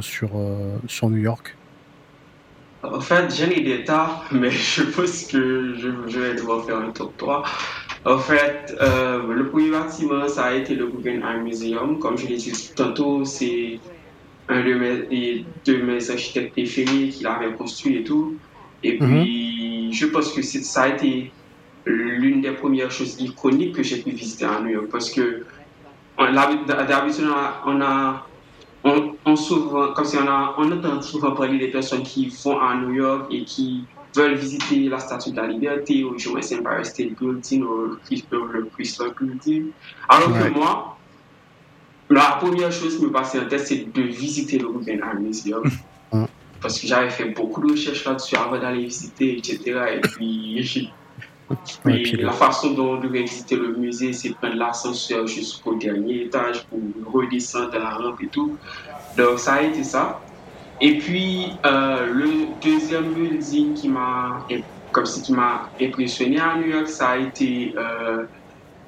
[0.01, 0.31] sur,
[0.87, 1.55] sur New York?
[2.93, 6.77] En fait, j'ai une idée tard, mais je pense que je, je vais devoir faire
[6.77, 7.43] un top 3.
[8.05, 11.97] En fait, le premier bâtiment, ça a été le Guggenheim Museum.
[11.99, 13.79] Comme je l'ai dit tantôt, c'est
[14.47, 18.37] un de mes, de mes architectes préférés qui l'avait construit et tout.
[18.83, 19.23] Et mhm.
[19.23, 21.31] puis, je pense que ça a été
[21.85, 25.43] l'une des premières choses iconiques que j'ai pu visiter à New York parce que
[26.17, 27.25] d'habitude,
[27.65, 28.34] on a, on,
[28.85, 32.75] on souvent, comme si on, a, on entend souvent parler des personnes qui vont à
[32.75, 37.19] New York et qui veulent visiter la Statue de la Liberté ou moins Empire State
[37.19, 39.71] Building ou le Chrysler Building.
[40.07, 40.97] Alors que moi,
[42.09, 45.63] la première chose qui me passait en tête, c'est de visiter le Guggenheim Museum.
[46.61, 49.59] Parce que j'avais fait beaucoup de recherches là-dessus avant d'aller visiter, etc.
[49.95, 50.91] Et puis,
[51.85, 56.79] la façon dont on devait visiter le musée, c'est prendre l'ascenseur jusqu'au dernier étage pour
[57.13, 58.57] redescendre dans la rampe et tout.
[59.17, 60.21] Donc, ça a été ça.
[60.81, 62.29] Et puis, euh, le
[62.61, 64.45] deuxième building qui m'a,
[64.91, 68.25] comme qui m'a impressionné à New York, ça a été euh,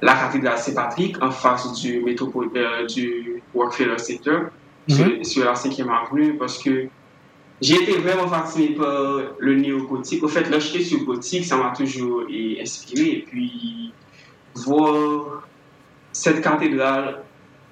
[0.02, 4.40] la cathédrale Saint-Patrick en face du, métropole, euh, du Rockefeller Center
[4.90, 5.24] mhm.
[5.24, 6.88] sur, la 5e avenue parce que
[7.62, 10.24] j'ai été vraiment fasciné par le néo-gothique.
[10.24, 12.24] Au fait, l'architecture gothique, ça m'a toujours
[12.62, 13.10] inspiré.
[13.10, 13.92] Et puis,
[14.56, 15.44] voir
[16.12, 17.24] cette cathédrale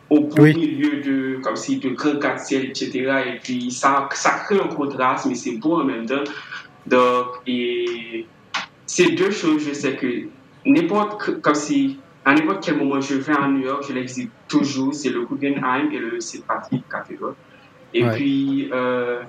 [0.09, 2.91] au premier lieu de, comme si, de grands quartiers, etc.
[3.27, 6.23] Et puis, ça, ça crée un contraste, mais c'est beau en même temps.
[6.87, 8.25] Donc, et
[8.85, 10.27] ces deux choses, je sais que
[10.65, 14.31] n'importe, comme si, à n'importe quel moment je vais à New York, je les visite
[14.47, 14.93] toujours.
[14.93, 16.43] C'est le Guggenheim et le St.
[16.45, 17.33] Patrick Cathedral.
[17.93, 19.21] Et puis, euh,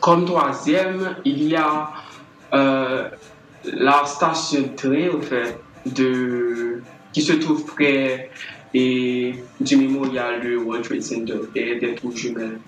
[0.00, 1.90] comme troisième, il y a
[2.52, 3.08] euh,
[3.64, 8.30] la station fait, de, qui se trouve près
[8.72, 12.58] et, du mémorial du World Trade Center et des tours jumelles.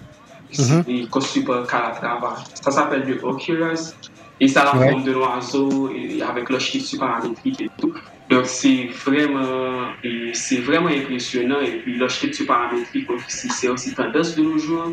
[0.57, 2.37] Mm construit par Calatrava.
[2.63, 3.93] Ça s'appelle le Oculus.
[4.39, 5.91] Et ça a la forme de l'oiseau
[6.27, 7.93] avec le chiffre paramétrique et tout.
[8.31, 9.89] Donc c'est vraiment,
[10.35, 11.61] c'est vraiment impressionnant.
[11.61, 14.93] Et puis l'architecture paramétrique c'est aussi tendance de nos jours.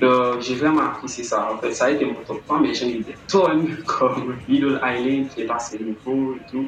[0.00, 1.50] Donc j'ai vraiment apprécié ça.
[1.52, 4.80] En fait, ça a été mon top 3, mais j'en ai des tonnes comme Little
[4.84, 6.66] Island qui est passé nouveau et tout.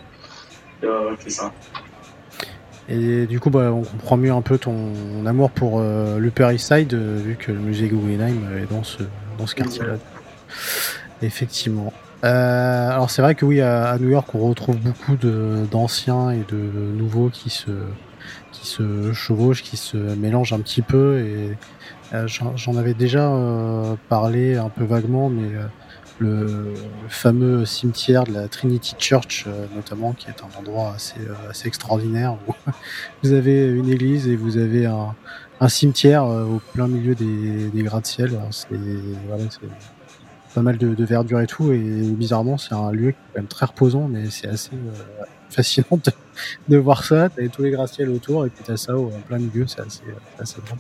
[0.83, 1.53] Donc c'est ça.
[2.89, 4.93] Et du coup, bah, on comprend mieux un peu ton
[5.25, 9.05] amour pour euh, l'Upper East Side, euh, vu que le musée Guggenheim est dans ce,
[9.39, 9.95] dans ce quartier-là.
[11.23, 11.93] Effectivement.
[12.25, 16.57] Euh, alors c'est vrai que oui, à, New York, on retrouve beaucoup d'anciens et de
[16.57, 17.71] nouveaux qui se,
[18.53, 21.19] qui se chevauchent, qui se mélangent un petit peu.
[21.19, 21.55] Et euh,
[22.27, 25.51] j'en avais déjà euh, parlé un peu vaguement, mais
[26.19, 26.75] le,
[27.09, 32.53] fameux cimetière de la Trinity Church, notamment, qui est un endroit assez, assez extraordinaire où
[33.23, 35.15] vous avez une église et vous avez un,
[35.61, 38.39] un cimetière au plein milieu des, des gratte-ciel.
[38.51, 38.69] C'est
[39.29, 39.45] voilà,
[40.55, 41.73] pas mal de, verdure et tout.
[41.73, 46.01] Et bizarrement, c'est un lieu quand même très reposant, mais c'est assez euh, fascinant
[46.69, 47.29] de, voir ça.
[47.29, 50.43] T'as tous les gratte-ciels autour et puis t'as ça en plein milieu, c'est assez, euh,
[50.43, 50.77] assez bon.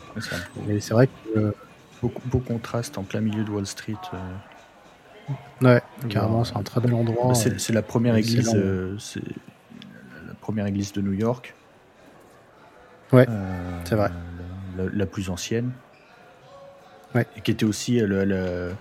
[0.67, 1.39] Mais c'est vrai que.
[1.39, 1.53] Euh,
[2.03, 3.95] beaucoup, beau contraste en plein milieu de Wall Street.
[5.61, 7.35] Ouais, carrément, c'est un très bel endroit.
[7.35, 8.51] C'est la première église,
[8.99, 9.23] c'est
[10.27, 11.55] la première église de New York.
[13.13, 13.27] Ouais,
[13.85, 14.11] c'est vrai.
[14.95, 15.73] La, plus ancienne.
[17.15, 17.27] Ouais.
[17.37, 18.73] Et qui était aussi le,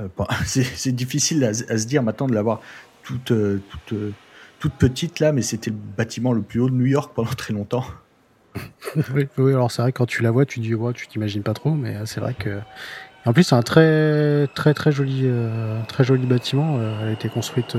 [0.00, 0.06] euh,
[0.44, 2.60] c'est difficile à, se dire maintenant de l'avoir
[3.02, 4.12] toute, euh, toute, euh,
[4.62, 7.52] toute, petite là, mais c'était le bâtiment le plus haut de New York pendant très
[7.52, 7.84] longtemps.
[9.14, 11.70] oui, alors c'est vrai quand tu la vois, tu dis ouais, tu t'imagines pas trop,
[11.70, 12.60] mais c'est vrai que
[13.24, 15.26] En plus, c'est un très très très joli
[15.88, 16.78] très joli bâtiment.
[17.00, 17.76] elle a été construite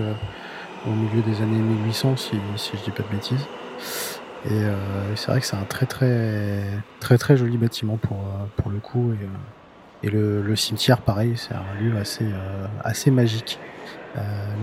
[0.88, 3.46] au milieu des années 1800, si, si je dis pas de bêtises.
[4.50, 4.64] Et
[5.16, 6.64] c'est vrai que c'est un très très
[7.00, 8.18] très très joli bâtiment pour
[8.58, 9.14] pour le coup.
[9.14, 9.28] Et,
[10.04, 13.73] et le, le, cimetière, pareil, c'est un lieu assez, euh, assez magique, euh,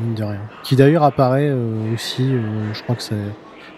[0.01, 0.41] mine de rien.
[0.63, 2.33] Qui d'ailleurs apparaît euh, aussi,
[2.73, 3.17] je crois que c'est,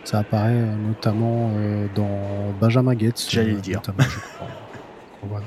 [0.04, 1.50] ça apparaît notamment
[1.94, 3.26] dans Benjamin Gates.
[3.28, 3.80] J'allais le dire.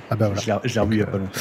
[0.09, 0.61] ah bah voilà.
[0.63, 1.39] Je l'ai revu il y a pas longtemps.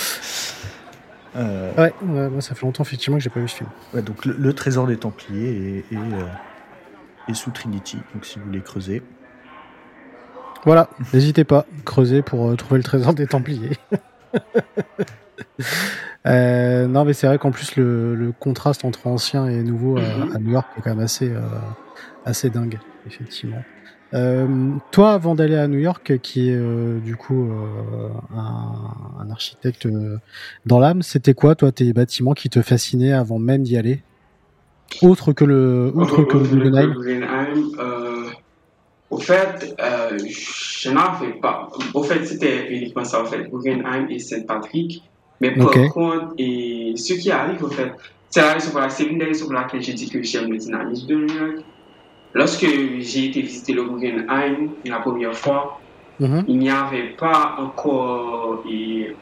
[1.36, 1.74] Euh...
[1.76, 3.70] Ouais, moi ça fait longtemps effectivement que j'ai pas vu ce film.
[3.92, 5.98] Ouais, donc le, trésor des Templiers est, est,
[7.28, 9.02] est, sous Trinity, donc si vous voulez creuser.
[10.64, 13.76] Voilà, n'hésitez pas, creuser pour trouver le trésor des Templiers.
[16.26, 20.52] Euh, non, mais c'est vrai qu'en plus, le, contraste entre ancien et nouveau à, New
[20.52, 21.42] York est quand même assez, euh,
[22.24, 23.62] assez dingue, effectivement.
[24.14, 27.50] Euh, toi, avant d'aller à New York, qui est du coup
[28.34, 29.86] un, architecte
[30.64, 34.02] dans l'âme, c'était quoi, toi, tes bâtiments qui te fascinaient avant même d'y aller?
[35.02, 36.94] Autre que le, autre que le Guggenheim
[39.14, 41.70] au fait, euh, je n'en fais pas.
[41.94, 45.02] Au fait, c'était uniquement ça, en fait, Guggenheim et Saint-Patrick.
[45.40, 47.92] Mais par contre, et ce qui arrive, en fait,
[48.30, 51.64] c'est l'une des raisons pour laquelle j'ai dit que j'aime le dynamisme de New York.
[52.34, 55.80] Lorsque j'ai été visiter le Guggenheim la première fois,
[56.20, 56.44] mm-hmm.
[56.48, 59.14] il n'y avait pas encore et,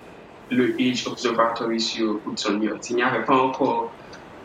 [0.51, 2.79] le Age Observatory sur Hudson York.
[2.91, 3.91] Il n'y avait pas encore.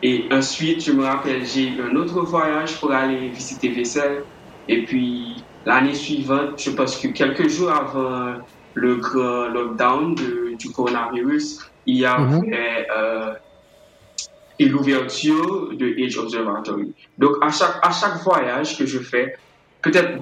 [0.02, 4.22] Et ensuite, je me rappelle, j'ai eu un autre voyage pour aller visiter Vessel.
[4.68, 8.34] Et puis, l'année suivante, je pense que quelques jours avant
[8.74, 13.34] le grand lockdown du coronavirus, il y avait euh,
[14.60, 16.94] l'ouverture de Age Observatory.
[17.16, 19.36] Donc, à chaque, à chaque voyage que je fais,
[19.82, 20.20] peut-être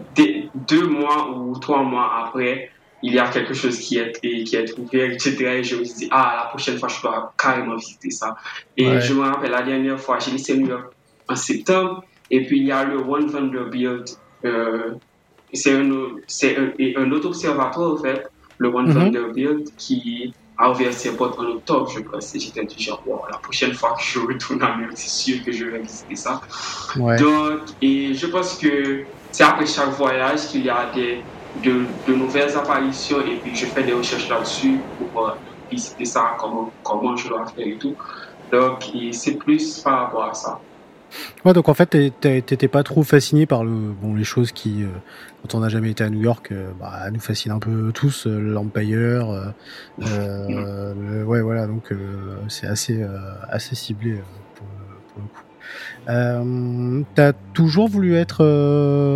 [0.68, 2.70] deux mois ou trois mois après,
[3.02, 5.36] il y a quelque chose qui est, qui est ouvert, etc.
[5.58, 8.36] Et je me dis, ah, la prochaine fois, je dois carrément visiter ça.
[8.76, 10.92] Et je me rappelle, la dernière fois, j'ai laissé New York
[11.28, 14.94] en septembre, et puis il y a le One Vanderbilt euh,
[15.52, 18.28] c'est un, un, un, autre observatoire, en fait,
[18.58, 22.34] le One Vanderbilt, qui a ouvert ses portes en octobre, je pense.
[22.34, 25.52] Et j'étais du genre, la prochaine fois que je retourne en Amérique, c'est sûr que
[25.52, 26.40] je vais visiter ça.
[26.96, 31.22] Donc, et je pense que c'est après chaque voyage qu'il y a des,
[31.62, 35.32] de, de, nouvelles apparitions et puis je fais des recherches là-dessus pour euh,
[35.70, 37.94] visiter ça, comment, comment je dois faire et tout.
[38.50, 40.60] Donc, c'est plus par rapport à ça.
[41.44, 44.88] Ouais, donc en fait, t'étais pas trop fasciné par le, bon, les choses qui, euh,
[45.42, 48.26] quand on n'a jamais été à New York, euh, bah, nous fascinent un peu tous,
[48.26, 49.52] euh, l'Empire.
[49.98, 51.92] Ouais, voilà, donc
[52.48, 53.06] c'est assez,
[53.48, 54.16] assez ciblé
[54.54, 54.66] pour,
[55.12, 57.06] pour, le coup.
[57.14, 58.44] T'as toujours voulu être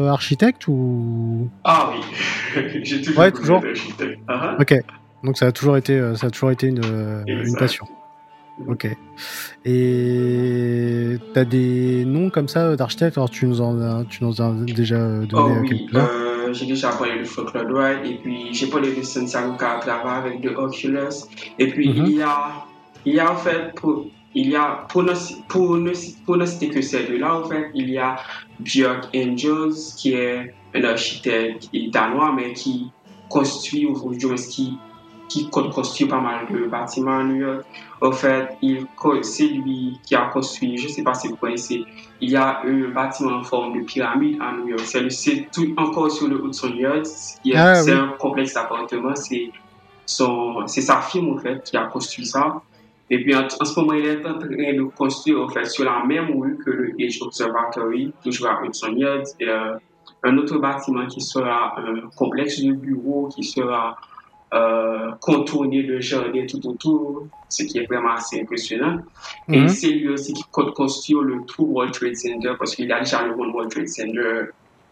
[0.08, 1.50] architecte ou?
[1.64, 4.20] Ah oui, j'ai toujours ouais, voulu toujours être architecte.
[4.28, 4.60] Uh-huh.
[4.60, 4.74] Ok,
[5.24, 6.82] donc ça a toujours été, ça a toujours été une,
[7.26, 7.86] une passion.
[8.66, 8.88] Ok.
[9.64, 13.16] Et t'as des noms comme ça d'architectes?
[13.18, 15.88] Alors tu nous en as, tu nous as déjà donné oh, oui.
[15.94, 20.40] Euh, j'ai déjà parlé de Folklore White et puis j'ai parlé de Santiago Calatrava avec
[20.40, 21.26] de Oculus.
[21.58, 22.06] Et puis mm-hmm.
[22.06, 22.52] il y a,
[23.04, 25.12] il y a en fait pour, il y a pour ne,
[25.48, 25.92] pour ne,
[26.24, 28.16] pour ne citer que ces deux-là en fait, il y a
[28.60, 32.90] Björk Angels qui est un architecte danois mais qui
[33.28, 34.78] construit aujourd'hui qui
[35.30, 37.64] qui construit pas mal de bâtiments à New York.
[38.02, 38.58] En fait,
[39.22, 41.84] c'est lui qui a construit, je ne sais pas si vous connaissez,
[42.20, 44.82] il y a un bâtiment en forme de pyramide à New York.
[44.84, 47.06] C'est encore sur le Hudson Yard.
[47.54, 49.14] Ah c'est un complexe d'appartements.
[49.14, 49.52] C'est
[50.66, 52.60] sa firme, en fait, qui a construit ça.
[53.08, 56.04] Et puis, en, ce moment, il est en train de construire, en fait, sur la
[56.04, 59.24] même rue que le Age Observatory, toujours à Hudson Yard.
[59.42, 59.76] Euh,
[60.22, 63.96] un autre bâtiment qui sera un complexe de bureaux, qui sera
[64.52, 68.98] euh, contourner le jardin tout autour, ce qui est vraiment assez impressionnant.
[69.48, 69.68] Et mhm.
[69.68, 73.24] c'est lui aussi qui compte construire le tout World Trade Center parce qu'il a déjà
[73.24, 74.46] le World Trade Center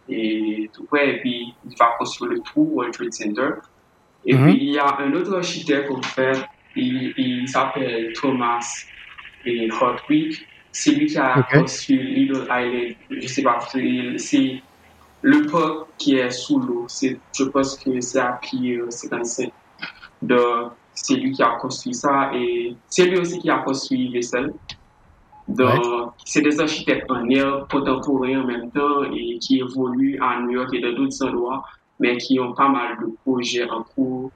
[0.09, 3.51] et tout ouais, et puis il va construire le tout World Trade Center.
[4.27, 4.45] Et mhm.
[4.45, 8.85] puis il y a un autre architecte pour faire, il, il s'appelle Thomas
[9.45, 10.47] Hotwick.
[10.71, 12.95] C'est lui qui a construit Little Island.
[13.11, 13.59] Je sais pas,
[14.17, 14.63] c'est
[15.23, 19.51] le port qui est sous l'eau, je pense que c'est à pied 55.
[20.23, 24.53] Donc, c'est lui qui a construit ça et c'est lui aussi qui a construit Vessel.
[25.47, 30.51] Donc, c'est des architectes en air contemporains en même temps et qui évoluent à New
[30.51, 31.65] York et dans d'autres endroits,
[31.99, 34.31] mais qui ont pas mal de projets en cours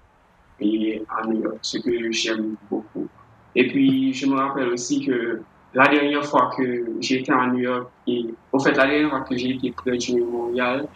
[0.59, 3.09] et à New York, ce que j'aime beaucoup.
[3.55, 5.43] Et puis, je me rappelle aussi que
[5.75, 6.63] la dernière fois que
[7.01, 10.15] été à New York, et en fait, la dernière fois que j'ai été près du
[10.15, 10.87] mémorial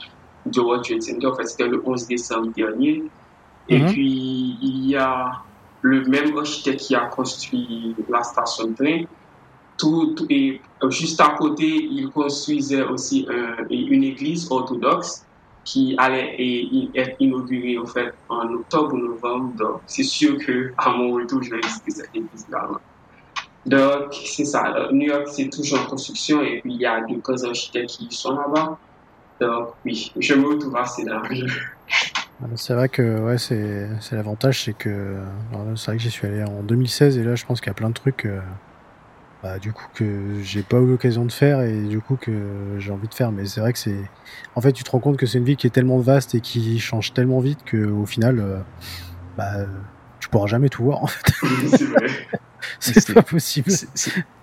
[0.45, 3.05] du World Trade Center, en fait, c'était le 11 décembre dernier.
[3.69, 3.89] Et mhm.
[3.89, 5.33] puis, il y a
[5.83, 9.05] le même architecte qui a construit la station de train,
[9.79, 13.27] tout, et juste à côté, il construisait aussi
[13.71, 15.25] une église orthodoxe
[15.65, 16.37] qui allait
[16.95, 19.53] être inaugurée en fait en octobre ou novembre.
[19.57, 22.69] Donc, c'est sûr que à mon retour, je vais visiter cette église-là.
[23.67, 24.89] Donc, c'est ça.
[24.93, 28.37] New York, c'est toujours en construction et puis il y a quelques architectes qui sont
[28.37, 28.79] là-bas.
[29.41, 31.21] Donc, oui, je me retrouve assez dans
[32.55, 35.17] C'est vrai que ouais, c'est l'avantage, c'est que
[35.75, 37.75] c'est vrai que j'y suis allé en 2016 et là, je pense qu'il y a
[37.75, 38.25] plein de trucs.
[38.25, 38.41] Euh,
[39.43, 42.91] bah, du coup que j'ai pas eu l'occasion de faire et du coup que j'ai
[42.91, 43.33] envie de faire.
[43.33, 44.01] Mais c'est vrai que c'est,
[44.55, 46.41] en fait, tu te rends compte que c'est une ville qui est tellement vaste et
[46.41, 48.59] qui change tellement vite que au final, euh,
[49.37, 49.67] bah,
[50.21, 51.33] tu pourras jamais tout voir en fait.
[51.77, 51.85] c'est
[53.15, 53.71] pas possible.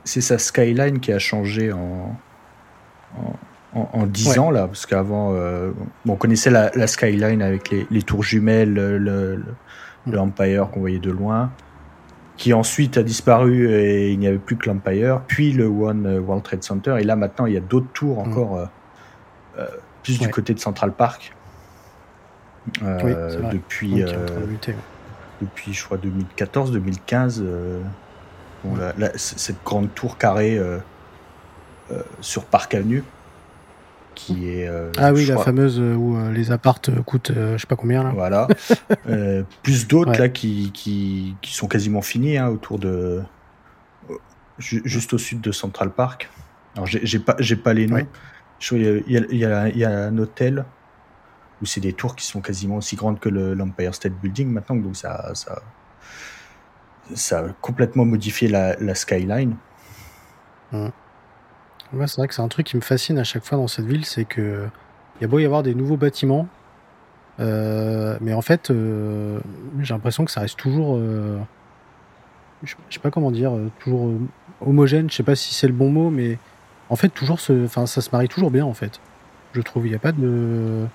[0.04, 2.16] C'est sa skyline qui a changé en
[3.76, 5.72] en, en 10 ans là, parce qu'avant, euh,
[6.08, 9.44] on connaissait la, skyline avec les, les tours jumelles, le, le,
[10.08, 10.20] le mm.
[10.20, 11.52] Empire qu'on voyait de loin
[12.36, 16.44] qui ensuite a disparu et il n'y avait plus que l'Empire, puis le One World
[16.44, 18.30] Trade Center, et là maintenant il y a d'autres tours mm.
[18.30, 18.66] encore, euh,
[19.60, 19.68] euh,
[20.02, 21.36] plus du côté de Central Park.
[22.82, 24.04] depuis,
[25.42, 26.00] depuis je crois
[28.66, 30.60] 2014-2015, cette grande tour carrée
[32.22, 33.04] sur Park Avenue
[34.14, 34.68] qui est.
[34.68, 38.04] Euh, ah oui, la fameuse euh, où euh, les appartes coûtent je sais pas combien
[38.04, 38.12] là.
[38.14, 38.48] Voilà.
[39.64, 43.22] plus d'autres là qui, qui, qui, sont quasiment finis hein, autour de.
[44.58, 46.30] juste au sud de Central Park.
[46.76, 48.08] Alors j'ai pas, pas les noms.
[48.72, 50.64] Il y, a, y, a, y, a, un hôtel
[51.62, 54.96] où c'est des tours qui sont quasiment aussi grandes que l'Empire State Building maintenant, donc
[54.96, 55.62] ça, ça,
[57.14, 59.56] ça a complètement modifié la, la skyline.
[60.72, 60.92] Hum
[62.08, 64.06] c'est vrai que c'est un truc qui me fascine à chaque fois dans cette ville,
[64.06, 64.68] c'est que
[65.20, 66.48] il y a beau y avoir des nouveaux bâtiments,
[67.40, 69.40] euh, mais en fait, euh,
[69.80, 71.38] j'ai l'impression que ça reste toujours, euh,
[72.64, 74.12] je, sais pas comment dire, toujours
[74.62, 75.10] homogène.
[75.10, 76.38] Je sais pas si c'est le bon mot, mais
[76.90, 79.00] en fait, toujours, enfin, ça se marie toujours bien en fait.
[79.54, 80.86] Je trouve, il n'y a pas de,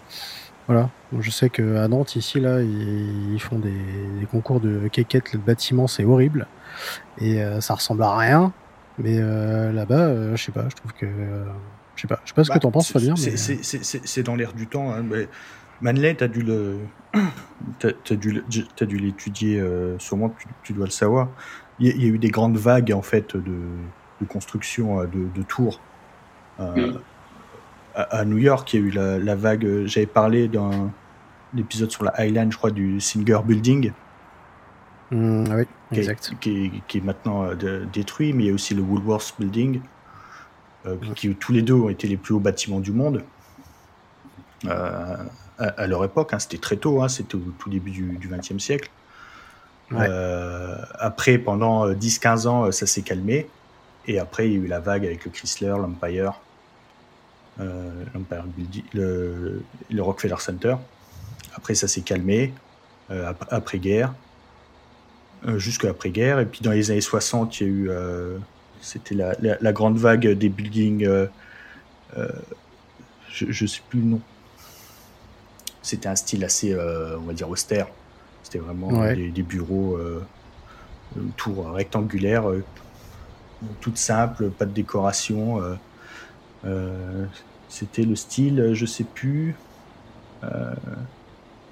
[0.69, 0.91] voilà.
[1.19, 6.05] Je sais qu'à Nantes ici là, ils, font des, concours de quéquettes de bâtiments, c'est
[6.05, 6.47] horrible
[7.21, 8.53] et ça ressemble à rien.
[8.99, 11.07] Mais euh, là-bas, euh, je sais pas, je trouve que.
[11.95, 13.15] je sais pas, je sais pas ce que bah, t'en penses, Fabien.
[13.17, 14.93] C'est dans l'air du temps.
[14.93, 15.29] Hein, mais
[15.81, 16.79] Manley, t'as dû le.
[17.81, 18.43] T'as dû,
[18.81, 21.29] as dû l'étudier, euh, sûrement, tu, dois le savoir.
[21.81, 23.57] Il y, a eu des grandes vagues, en fait, de,
[24.21, 25.81] de construction de, tours.
[27.99, 29.87] À, New York, il y a eu la, la vague.
[29.87, 30.93] J'avais parlé d'un
[31.57, 33.93] épisode sur la Highline, je crois, du Singer Building.
[35.11, 36.33] Mmh, oui, qui exact.
[36.33, 36.39] Est,
[36.87, 39.81] qui, est, maintenant euh, détruit, mais il y a aussi le Woolworth Building,
[40.87, 43.25] euh, qui tous les deux ont été les plus hauts bâtiments du monde.
[44.67, 45.17] Euh,
[45.59, 48.91] à, leur époque, hein, c'était très tôt, hein, c'était au tout début du XXe siècle.
[49.91, 53.49] après, pendant 10-15 ans, ça s'est calmé.
[54.07, 56.41] Et après, il y a eu la vague avec le Chrysler, l'Empire,
[57.59, 58.45] l'Empire
[58.95, 60.77] le, le, Rockefeller Center.
[61.55, 62.55] Après, ça s'est calmé,
[63.51, 64.15] après-guerre.
[65.47, 66.41] Euh, jusqu'à l'après-guerre.
[66.41, 67.91] Et puis dans les années 60, il y a eu.
[67.91, 68.39] Euh,
[68.81, 71.05] c'était la, la, grande vague des buildings.
[71.05, 71.27] Euh,
[73.31, 74.21] je ne sais plus le nom.
[75.83, 77.87] C'était un style assez, on va dire, austère.
[78.43, 79.99] C'était vraiment des, des, bureaux,
[81.37, 82.45] tours rectangulaires,
[83.81, 85.61] toutes simples, pas de décoration.
[87.69, 89.55] C'était le style, je sais plus,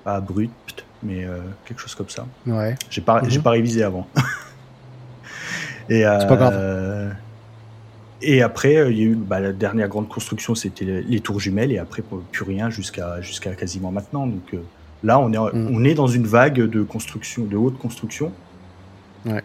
[0.06, 2.26] pas brut, mais euh, quelque chose comme ça.
[2.46, 2.76] Ouais.
[2.90, 3.42] J'ai pas, j'ai mhm.
[3.42, 4.06] pas révisé avant.
[5.88, 6.54] et, C'est pas grave.
[6.56, 7.10] Euh,
[8.22, 11.40] et après, euh, il y a eu bah, la dernière grande construction, c'était les tours
[11.40, 14.28] jumelles, et après plus rien jusqu'à jusqu'à quasiment maintenant.
[14.28, 14.54] Donc
[15.02, 15.70] là, on est mhm.
[15.74, 18.32] on est dans une vague de construction, de haute construction.
[19.24, 19.42] Ouais.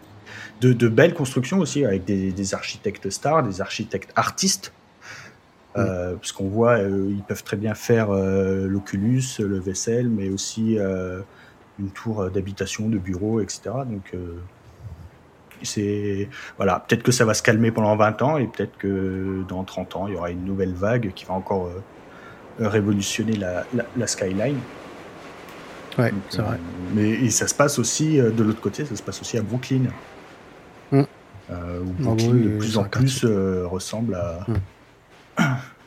[0.61, 4.71] De, de, belles constructions aussi, avec des, des, architectes stars, des architectes artistes.
[5.77, 10.77] Euh, parce qu'on voit, ils peuvent très bien faire l'Oculus, le Vessel, mais aussi
[11.81, 13.61] une tour d'habitation, de bureau, etc.
[13.85, 14.37] Donc, euh,
[15.63, 19.63] c'est voilà, peut-être que ça va se calmer pendant 20 ans et peut-être que dans
[19.63, 23.65] 30 ans, il y aura une nouvelle vague qui va encore euh, révolutionner la,
[23.95, 24.59] la, skyline.
[25.97, 26.55] Ouais, c'est vrai.
[26.55, 29.41] Euh, mais et ça se passe aussi de l'autre côté, ça se passe aussi à
[29.41, 29.83] Brooklyn.
[30.91, 30.99] Mmh.
[30.99, 31.03] où
[31.49, 31.63] ah
[31.99, 34.53] Brooklyn de plus en plus ressemble à, mmh.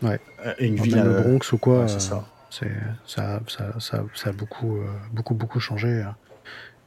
[0.05, 0.21] Ouais.
[0.61, 1.03] une ville.
[1.03, 1.89] Le Bronx ou quoi.
[1.89, 2.25] c'est ça
[3.07, 6.03] ça, ça, ça, ça, a beaucoup, euh, beaucoup, beaucoup changé.
[6.03, 6.17] Hein.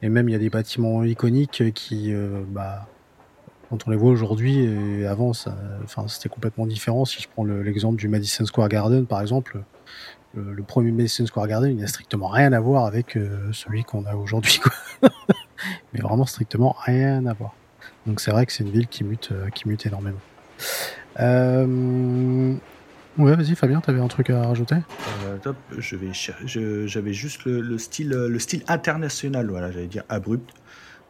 [0.02, 2.86] Et même, il y a des bâtiments iconiques qui, euh, bah,
[3.68, 5.32] quand on les voit aujourd'hui, et avant,
[5.84, 7.04] enfin, c'était complètement différent.
[7.04, 9.60] Si je prends l'exemple du Madison Square Garden, par exemple,
[10.34, 14.06] le, premier Madison Square Garden, il n'a strictement rien à voir avec euh, celui qu'on
[14.06, 14.60] a aujourd'hui.
[15.92, 17.54] mais vraiment strictement rien à voir.
[18.06, 20.20] Donc c'est vrai que c'est une ville qui mute, qui mute énormément.
[23.18, 24.76] Ouais, vas-y Fabien, t'avais un truc à rajouter
[25.42, 26.10] top, je vais
[26.86, 30.52] j'avais juste le, style le style international, voilà, j'allais dire abrupt,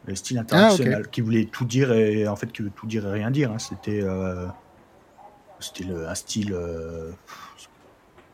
[0.05, 3.07] le style ah, international qui voulait tout dire et en fait qui veut tout dire
[3.07, 3.51] et rien dire.
[3.51, 3.59] Hein.
[3.59, 4.03] C'était
[5.59, 6.53] c'était un style.
[6.53, 7.11] Euh,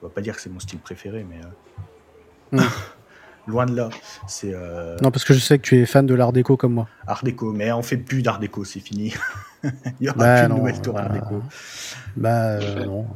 [0.02, 1.40] on va pas dire que c'est mon style préféré, mais.
[2.58, 2.70] Euh, hmm.
[3.48, 3.90] loin de là.
[4.28, 4.54] C'est.
[4.54, 6.88] Euh, non, parce que je sais que tu es fan de l'art déco comme moi.
[7.08, 9.14] Art déco, mais on fait plus d'art déco, c'est fini.
[9.64, 9.72] Il
[10.02, 11.42] n'y aura bah, plus de nouvelle tour d'art déco.
[12.16, 13.08] Bah non.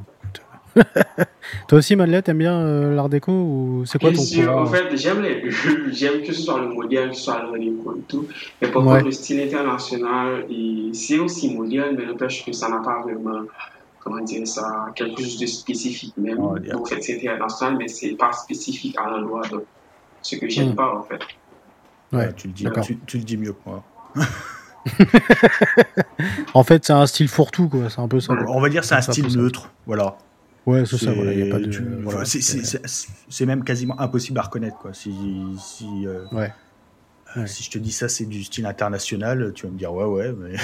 [1.67, 5.23] Toi aussi, Madeleine, t'aimes bien l'art déco ou c'est quoi ton sûr, En fait, j'aime
[5.91, 8.27] j'aime que ce soit le moderne, que ce soit l'art déco et tout.
[8.61, 10.45] Mais par contre, le style international,
[10.93, 13.41] c'est aussi moderne, mais n'empêche que ça n'a pas vraiment
[13.99, 16.38] comment dire ça, quelque chose de spécifique même.
[16.38, 19.41] donc, en fait, c'est international, mais c'est pas spécifique à l'endroit.
[19.51, 19.63] de
[20.21, 20.75] ce que j'aime hmm.
[20.75, 21.21] pas, en fait.
[22.11, 22.65] Ouais, tu le dis,
[23.05, 23.84] tu, le dis mieux que moi.
[26.53, 27.89] en fait, c'est un style fourre-tout, quoi.
[27.89, 28.34] C'est un peu ça.
[28.47, 30.17] On va dire c'est un style neutre, voilà.
[30.66, 31.14] Ouais, c'est ça.
[31.14, 31.72] Voilà, y a pas de...
[33.30, 34.93] c'est même quasiment impossible à reconnaître, quoi.
[34.93, 35.14] Si,
[35.60, 36.51] si euh, ouais.
[37.45, 40.34] Si je te dis ça, c'est du style international, tu vas me dire ouais, ouais,
[40.36, 40.55] mais.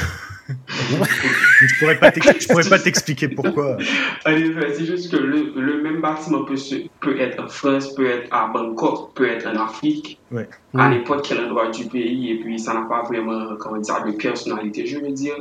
[0.47, 2.11] je pourrais pas
[2.49, 3.77] pourrais pas t'expliquer pourquoi.
[4.25, 6.55] Allez, c'est juste que le, même bâtiment peut,
[7.01, 10.49] peut être en France, peut être à Bangkok, peut être en Afrique, ouais.
[10.73, 14.11] à n'importe quel endroit du pays, et puis ça n'a pas vraiment, comment dire, de
[14.11, 15.35] personnalité, je veux dire.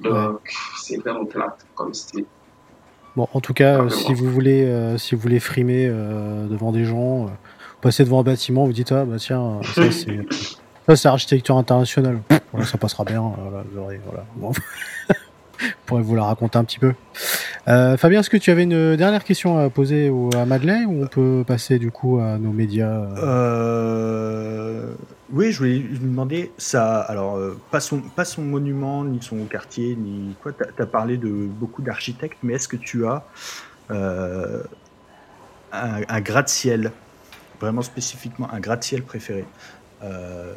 [0.00, 0.40] Donc,
[0.78, 2.24] c'est vraiment plat comme style.
[3.16, 6.84] Bon, en tout cas, si vous voulez, euh, si vous voulez frimer euh, devant des
[6.84, 7.28] gens, euh,
[7.80, 10.18] passez devant un bâtiment, vous dites ah bah tiens, ça c'est
[10.88, 12.20] ça c'est architecture internationale.
[12.64, 13.32] ça passera bien.
[13.50, 13.64] Voilà,
[14.04, 14.24] voilà.
[14.36, 14.52] Bon.
[15.86, 16.94] pourrais vous la raconter un petit peu.
[17.68, 21.06] Euh, Fabien, est-ce que tu avais une dernière question à poser à Madeleine ou on
[21.06, 24.92] peut passer du coup à nos médias euh...
[25.32, 27.00] Oui, je voulais lui demander ça.
[27.00, 30.52] Alors, euh, pas, son, pas son monument, ni son quartier, ni quoi.
[30.52, 33.24] Tu as, parlé de beaucoup d'architectes, mais est-ce que tu as
[33.90, 34.62] euh,
[35.72, 36.92] un, un gratte-ciel
[37.58, 39.46] vraiment spécifiquement un gratte-ciel préféré?
[40.02, 40.54] Euh,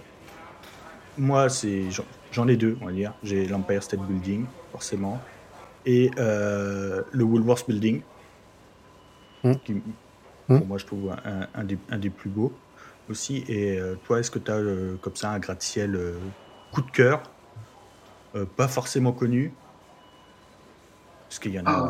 [1.18, 1.86] moi, c'est
[2.32, 3.13] j'en ai deux, on va dire.
[3.24, 5.22] J'ai l'Empire State Building, forcément,
[5.86, 8.01] et le Woolworth Building,
[9.45, 9.53] mmh.
[9.63, 9.82] qui, mmh.
[10.47, 12.51] pour moi, je trouve un, des, plus beaux
[13.09, 13.43] aussi.
[13.47, 14.61] Et euh, toi, est-ce que tu as
[15.01, 15.99] comme ça un gratte-ciel
[16.71, 17.23] coup de cœur,
[18.55, 19.53] pas forcément connu?
[21.27, 21.89] Parce qu'il y en a.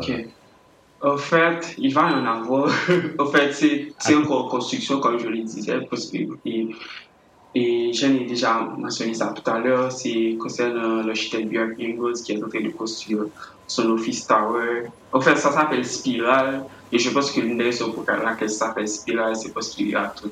[1.00, 2.72] en fait, il va y en avoir.
[3.18, 6.68] en fait, c'est encore en construction, comme je le disais, parce que, et,
[7.54, 12.32] et j'en ai déjà mentionné ça tout à l'heure, c'est concernant l'architecte Björk Ingels qui
[12.32, 13.26] est en train de construire
[13.66, 14.90] son office tower.
[15.12, 18.66] En fait, ça s'appelle Spiral, et je pense que l'une des raisons pour laquelle ça
[18.66, 20.30] s'appelle Spiral, c'est parce qu'il y a tout,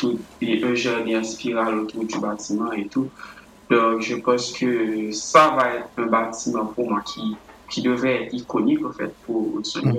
[0.00, 3.08] tout, un jardin spiral autour du bâtiment et tout.
[3.70, 7.36] Donc, je pense que ça va être un bâtiment pour moi qui
[7.70, 9.98] qui devrait être iconique en fait pour Hudson mm.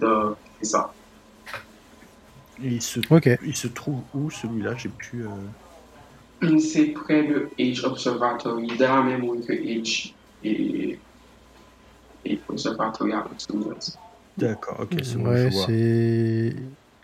[0.00, 0.92] Donc, c'est ça.
[2.62, 3.00] il se,
[3.44, 4.74] il se trouve où celui-là?
[4.76, 5.24] J'ai pu.
[5.24, 6.58] Euh...
[6.58, 10.14] C'est près de Age Observatory, dans la même rue que Age
[10.44, 10.98] et,
[12.24, 13.74] et Observatory à Hudson
[14.38, 15.30] D'accord, ok, c'est bon.
[15.30, 16.54] Ouais, c'est.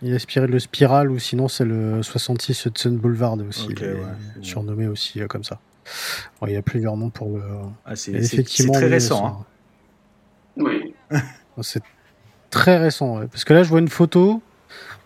[0.01, 3.69] Il est inspiré de le Spiral ou sinon c'est le 66 Hudson Boulevard aussi,
[4.41, 5.59] surnommé aussi euh, comme ça.
[6.45, 7.43] il y a plusieurs noms pour le.
[7.85, 8.13] Ah, c'est
[8.71, 9.25] très récent.
[9.25, 9.45] Hein.
[10.57, 10.93] Oui.
[11.61, 11.83] c'est
[12.49, 14.41] très récent, parce que là, je vois une photo.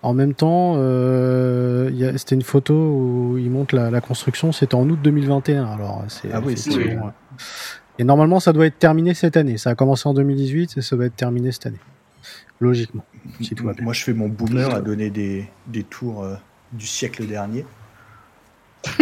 [0.02, 4.54] En même temps, euh, c'était une photo où il montre la, construction.
[4.54, 5.66] C'était en août 2021.
[5.66, 6.56] Alors, c'est ah oui,
[7.98, 9.58] Et normalement, ça doit être terminé cette année.
[9.58, 11.80] Ça a commencé en 2018 et ça doit être terminé cette année.
[12.60, 13.06] Logiquement.
[13.82, 16.36] Moi, je fais mon boomer à donner des, des tours euh,
[16.74, 17.66] du siècle dernier.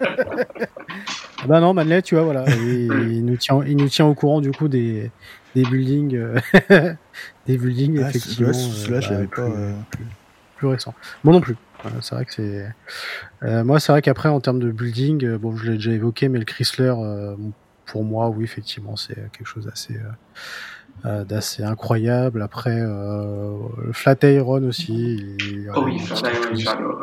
[0.00, 4.40] Ah bah non, Manlet, tu vois, voilà, il, nous tient, il nous tient au courant
[4.40, 5.10] du coup des,
[5.54, 6.40] des buildings, euh,
[7.46, 8.52] des buildings ah, effectivement.
[8.52, 9.42] Celui-là, je euh, bah, pas.
[9.42, 9.72] Euh,
[10.56, 10.94] plus, récent.
[11.22, 11.56] Moi non plus.
[12.00, 13.64] c'est vrai que c'est.
[13.64, 16.44] moi, c'est vrai qu'après, en termes de building, bon, je l'ai déjà évoqué, mais le
[16.44, 16.92] Chrysler,
[17.88, 20.10] pour moi, oui, effectivement, c'est quelque chose d'assez euh,
[21.04, 22.42] d'assez incroyable.
[22.42, 23.56] Après, euh,
[23.92, 25.36] Flat Iron aussi.
[25.38, 26.98] Il, oh oui, Flat Iron,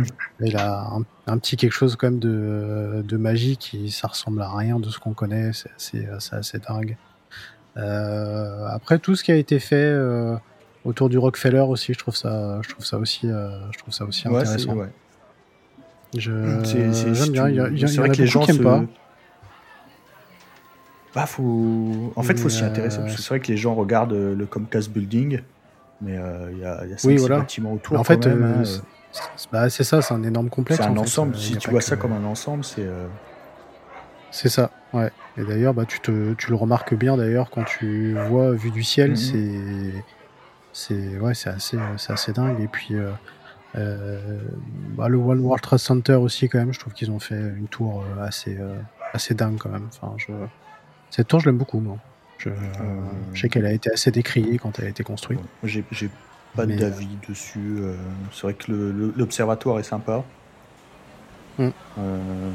[0.40, 0.90] Il a
[1.26, 4.88] un, petit quelque chose quand même de, de magie qui ça ressemble à rien de
[4.88, 5.52] ce qu'on connaît.
[5.52, 6.96] C'est assez, assez, dingue.
[7.76, 10.36] Euh, après, tout ce qui a été fait euh,
[10.84, 14.04] autour du Rockefeller aussi, je trouve ça, je trouve ça aussi, euh, je trouve ça
[14.04, 14.74] aussi intéressant.
[14.74, 14.88] Ouais,
[16.16, 16.32] Je,
[16.64, 17.48] j'aime bien.
[17.48, 18.84] Il y, a, il y, a, que les gens qui aiment pas.
[21.14, 22.12] Bah, faut...
[22.16, 22.98] En fait, il faut s'y intéresser.
[22.98, 25.40] Parce que c'est vrai que les gens regardent euh, le Comcast Building,
[26.00, 27.40] mais euh, il y a, y a oui, voilà.
[27.40, 27.98] bâtiments autour.
[27.98, 28.64] En fait, euh,
[29.50, 30.80] Bah, c'est ça, c'est un énorme complexe.
[30.80, 31.00] C'est un en fait.
[31.02, 31.34] ensemble.
[31.34, 32.84] Euh, y Si tu vois que- ça comme un ensemble, c'est.
[32.84, 33.06] euh,
[34.30, 35.10] C'est ça, ouais.
[35.36, 38.82] Et d'ailleurs, bah, tu, te, tu le remarques bien d'ailleurs quand tu vois vue du
[38.84, 39.16] ciel, Mhm.
[39.16, 40.04] c'est
[40.72, 42.60] c'est ouais, c'est assez, assez dingue.
[42.60, 43.10] Et puis euh,
[43.76, 44.38] euh,
[44.96, 47.66] bah, le One World Trade Center aussi quand même, je trouve qu'ils ont fait une
[47.68, 48.76] tour euh, assez euh,
[49.12, 49.88] assez dingue quand même.
[50.00, 50.32] Enfin, je...
[51.10, 51.96] cette tour, je l'aime beaucoup moi.
[52.38, 52.50] Je,
[53.34, 55.40] je sais qu'elle a été assez décriée quand elle a été construite.
[55.62, 55.84] J'ai
[56.56, 57.78] pas d'avis dessus.
[57.80, 57.94] euh,
[58.32, 58.72] c'est vrai que
[59.16, 60.24] l'observatoire est sympa.
[61.58, 61.68] Mm.
[61.98, 62.50] Euh,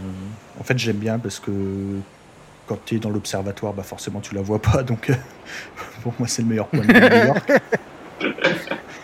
[0.59, 1.51] en fait, j'aime bien parce que
[2.67, 4.81] quand tu es dans l'observatoire, bah forcément tu la vois pas.
[4.83, 5.15] Donc, euh,
[6.01, 7.51] pour moi, c'est le meilleur point de New York.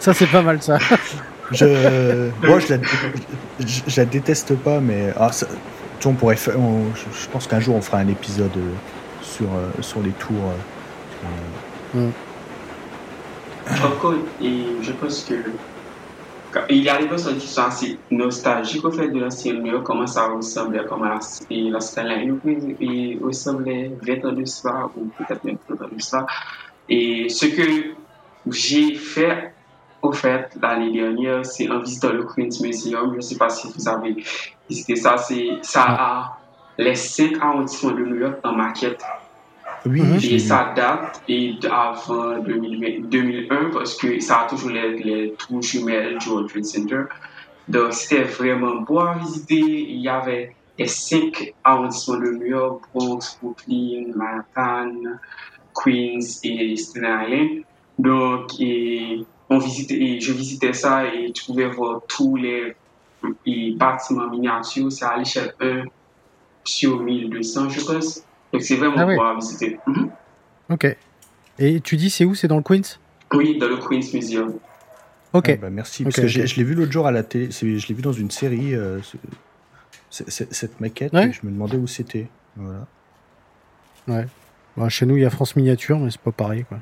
[0.00, 0.78] Ça, c'est pas mal ça.
[1.52, 2.80] Je, moi, je la,
[3.60, 5.46] je, je la déteste pas, mais ah, ça-
[6.06, 6.54] on pourrait faire.
[6.94, 8.72] je, pense qu'un jour, on fera un épisode euh,
[9.22, 10.52] sur, euh, sur les tours.
[11.96, 12.10] euh, euh,
[14.40, 15.34] et je pense que
[16.68, 20.06] il y a des personnes qui sont assez nostalgiques au fait de New York, comment
[20.06, 21.18] ça ressemblait, comment la,
[21.50, 22.38] et la skyline
[22.80, 26.26] et ressemblait 20 ans de cela, ou peut-être même 30 ans de cela.
[26.88, 27.94] Et ce que
[28.50, 29.54] j'ai fait,
[30.02, 33.10] au fait, l'année dernière, c'est en visitant le Queen's Museum.
[33.12, 34.16] Je ne sais pas si vous avez
[34.68, 35.16] visité ça.
[35.16, 36.38] C'est, ça a
[36.76, 39.02] les cinq arrondissements de New York en maquette.
[39.84, 40.00] Oui,
[40.30, 45.60] Et ça date et avant 2020 2001 parce que ça a toujours les, les tours
[45.60, 47.02] jumelles du World Trade Center.
[47.68, 49.56] Donc c'était vraiment beau à visiter.
[49.56, 54.92] Il y avait les cinq arrondissements de New York, Bronx, Brooklyn, Manhattan,
[55.74, 57.64] Queens et Staten Island.
[57.98, 59.24] Donc et
[59.54, 62.74] on visitait, et je visitais ça et tu pouvais voir tous les,
[63.46, 64.90] les bâtiments miniatures.
[64.90, 65.84] C'est à l'échelle 1
[66.64, 68.22] sur 1200 je pense.
[68.52, 69.36] Donc c'est vraiment Ah ouais.
[69.36, 69.78] visiter.
[69.86, 70.10] Mhm.
[70.70, 70.96] Ok.
[71.58, 72.34] Et tu dis c'est où?
[72.34, 72.98] C'est dans le Queens?
[73.34, 74.54] Oui, dans le Queen's Museum.
[75.32, 75.48] Ok.
[75.48, 76.04] Ah, bah, merci.
[76.04, 77.50] Parce que je l'ai vu l'autre jour à la télé.
[77.50, 78.74] Je l'ai vu dans une série.
[78.74, 79.00] euh,
[80.10, 81.12] ce- cette maquette.
[81.14, 81.28] Ouais.
[81.28, 82.28] et je me demandais où c'était.
[82.56, 82.86] Voilà.
[84.76, 86.64] Bah, chez nous, il y a France Miniature, mais c'est pas pareil.
[86.68, 86.78] Quoi.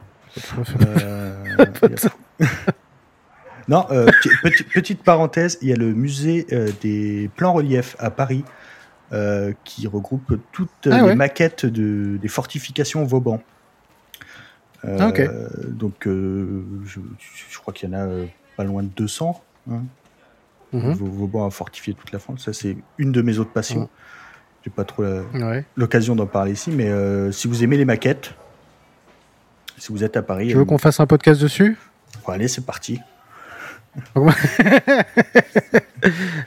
[0.80, 2.10] Euh, y a-
[3.68, 7.94] non, euh, petit- petit- petite parenthèse, il y a le musée euh, des plans reliefs
[7.98, 8.44] à Paris
[9.12, 11.14] euh, qui regroupe toutes Ah les ouais.
[11.14, 13.42] maquettes de, des fortifications Vauban.
[14.86, 15.22] Ah, ok.
[15.68, 17.00] Donc, je,
[17.50, 18.08] je crois qu'il y en a
[18.56, 19.42] pas loin de 200.
[19.70, 19.82] hein.
[20.72, 20.92] Mhm.
[20.92, 22.44] Vau- Vauban a fortifié toute la France.
[22.44, 23.80] Ça, c'est une de mes autres passions.
[23.82, 23.88] Mhm.
[24.64, 25.64] J'ai pas trop Ouais.
[25.76, 28.34] l'occasion d'en parler ici, mais euh, si vous aimez les maquettes,
[29.78, 31.76] si vous êtes à Paris, Tu veux euh, qu'on fasse un podcast dessus?
[32.26, 33.00] Bon, allez, c'est parti.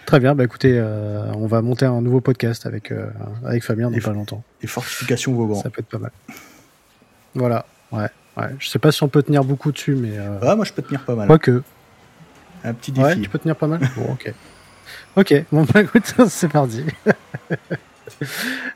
[0.05, 3.07] Très bien, bah écoutez, euh, on va monter un nouveau podcast avec, euh,
[3.45, 4.43] avec Fabien dans Et- pas longtemps.
[4.61, 5.55] Les fortifications Vauban.
[5.55, 6.11] Ça peut être pas mal.
[7.35, 8.07] Voilà, ouais,
[8.37, 8.49] ouais.
[8.59, 10.81] Je sais pas si on peut tenir beaucoup dessus, mais euh, Ah, moi, je peux
[10.81, 11.27] tenir pas mal.
[11.27, 11.63] quoique.
[12.63, 13.05] Un petit défi.
[13.05, 14.33] Ouais, tu peux tenir pas mal Bon, ok.
[15.15, 16.83] Ok, bon, bah écoute, c'est parti.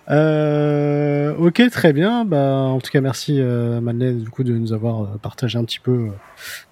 [0.10, 2.26] Euh, ok, très bien.
[2.26, 6.10] Bah, en tout cas, merci Madeleine du coup de nous avoir partagé un petit peu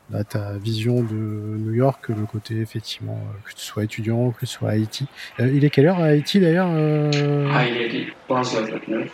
[0.09, 4.41] bah, ta vision de New York, le côté effectivement euh, que tu sois étudiant, que
[4.41, 5.07] tu sois à Haïti.
[5.39, 7.49] Euh, il est quelle heure à Haïti d'ailleurs euh...
[7.51, 9.07] Ah, il est 3h29.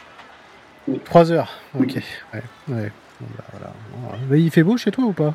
[1.05, 1.51] 3 heures.
[1.79, 1.95] Ok.
[2.33, 2.43] Ouais.
[2.69, 2.91] ouais.
[3.19, 3.73] Bon, bah, voilà.
[4.29, 5.33] Mais il fait beau chez toi ou pas?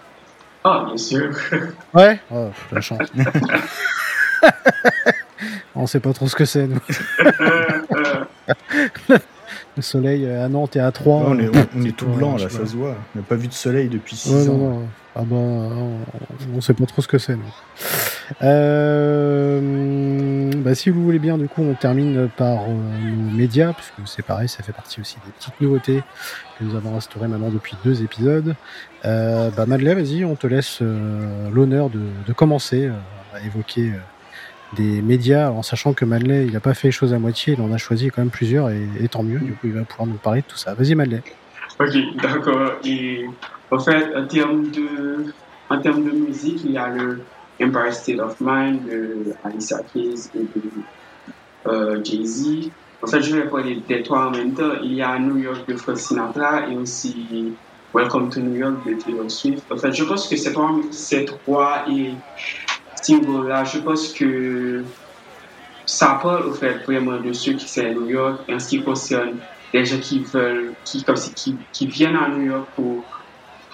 [0.65, 1.31] Ah, bien sûr.
[1.95, 2.21] Ouais?
[2.31, 3.09] Oh, la chance.
[5.75, 6.79] On sait pas trop ce que c'est, nous.
[9.77, 11.25] Le soleil euh, à Nantes et à 3.
[11.27, 12.97] on est, on, est tout Ouais, blanc, là, ça se voit.
[13.15, 14.55] On n'a pas vu de soleil depuis 6 Ouais, ans.
[14.55, 14.89] non, non.
[15.19, 17.39] Ah ben, on, on sait pas trop ce que c'est.
[18.43, 23.95] Euh, bah, si vous voulez bien, du coup, on termine par euh, nos médias, puisque
[24.05, 26.03] c'est pareil, ça fait partie aussi des petites nouveautés
[26.59, 28.55] que nous avons instaurées maintenant depuis deux épisodes.
[29.07, 32.91] Euh, bah, Madeleine, vas-y, on te laisse l'honneur de, commencer
[33.35, 33.93] à évoquer
[34.75, 37.63] des médias, en sachant que Madeleine, il n'a pas fait les choses à moitié, il
[37.63, 40.07] en a choisi quand même plusieurs, et, et tant mieux, du coup, il va pouvoir
[40.07, 40.75] nous parler de tout ça.
[40.75, 41.23] Vas-y, Madeleine.
[41.79, 42.73] Ok, d'accord.
[42.85, 43.25] Et
[43.71, 45.33] en fait, en termes de,
[45.69, 47.21] en termes de musique, il y a le
[47.61, 50.63] Empire State of Mind de Alicia Keys et de
[51.67, 52.71] euh, Jay-Z.
[53.03, 54.73] En fait, je vais parler des trois en même temps.
[54.83, 57.55] Il y a New York de Frank Sinatra et aussi
[57.95, 59.65] Welcome to New York de Taylor Swift.
[59.71, 62.13] En fait, je pense que ces trois, ces trois et
[63.03, 64.85] singles-là, je pense que
[65.87, 69.37] ça parle au vraiment de ceux qui sont à New York en ce qui concerne
[69.73, 73.05] des gens qui veulent, qui, comme si, qui, qui viennent à New York pour,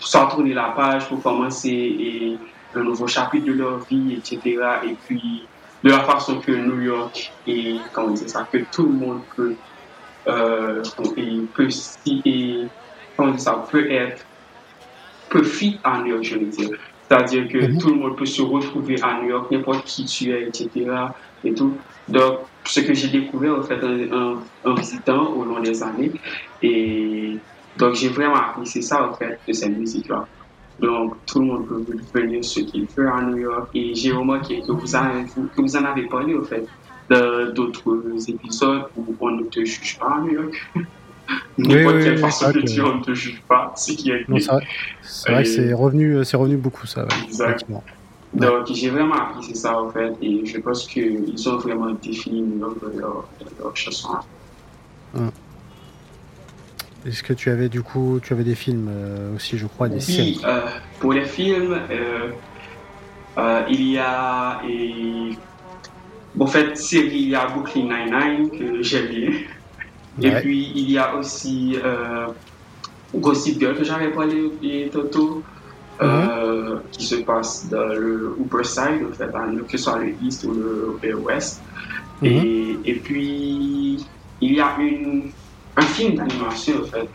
[0.07, 2.39] s'en tourner la page, pour commencer et,
[2.75, 4.41] un nouveau chapitre de leur vie, etc.
[4.85, 5.47] Et puis,
[5.85, 9.55] de la façon que New York et, comment dire ça, que tout le monde peut,
[10.29, 10.83] euh,
[11.17, 12.67] et peut, si, et,
[13.17, 14.25] comment dire ça, peut être,
[15.29, 16.71] peut fit en New York, je veux dire.
[17.09, 17.79] C'est-à-dire que mhm.
[17.79, 20.71] tout le monde peut se retrouver à New York, n'importe qui tu es, etc.
[21.45, 21.77] Et tout.
[22.09, 23.81] Donc, ce que j'ai découvert en fait
[24.65, 26.13] en, visitant au long des années.
[26.63, 27.37] Et
[27.79, 30.27] donc, j'ai vraiment apprécié ça en fait de cette musique-là.
[30.81, 33.69] Donc, tout le monde peut venir ce qu'il veut à New York.
[33.75, 36.67] Et j'ai remarqué que vous, avez, que vous en avez parlé en fait
[37.55, 40.71] d'autres épisodes où on ne te juge pas à New York.
[41.57, 44.27] N'importe oui, quelle façon de dire, on ne te juge pas, ce qui est
[45.03, 47.07] C'est vrai, que c'est revenu, c'est revenu beaucoup ça.
[47.25, 47.85] Exactement.
[48.35, 52.75] Donc j'ai vraiment apprécié ça en fait et je pense qu'ils ont vraiment défini leur,
[52.97, 53.29] leur,
[53.61, 54.17] leur chanson.
[55.15, 55.31] Hum.
[57.07, 60.05] Est-ce que tu avais du coup, tu avais des films euh, aussi, je crois, des
[60.09, 60.61] oui, euh,
[61.01, 62.31] pour les films, euh,
[63.39, 65.31] euh il y a et
[66.39, 69.31] en fait série, il y a Brooklyn Nine-Nine que j'aime bien.
[70.21, 71.77] Et puis, il y a aussi
[73.15, 75.43] Gossip Girl que j'avais parlé tantôt,
[76.01, 76.81] euh, mhm.
[76.91, 79.31] qui se passe dans le Upper Side, en fait,
[79.67, 80.53] que ce soit le East ou
[81.03, 81.63] le, West.
[82.21, 82.29] Mhm.
[82.29, 84.05] et, et, puis,
[84.41, 85.31] il y a une,
[85.77, 87.09] un film d'animation, en fait.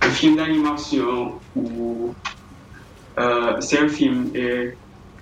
[0.00, 2.14] Un film d'animation où
[3.18, 4.70] euh, c'est un film euh,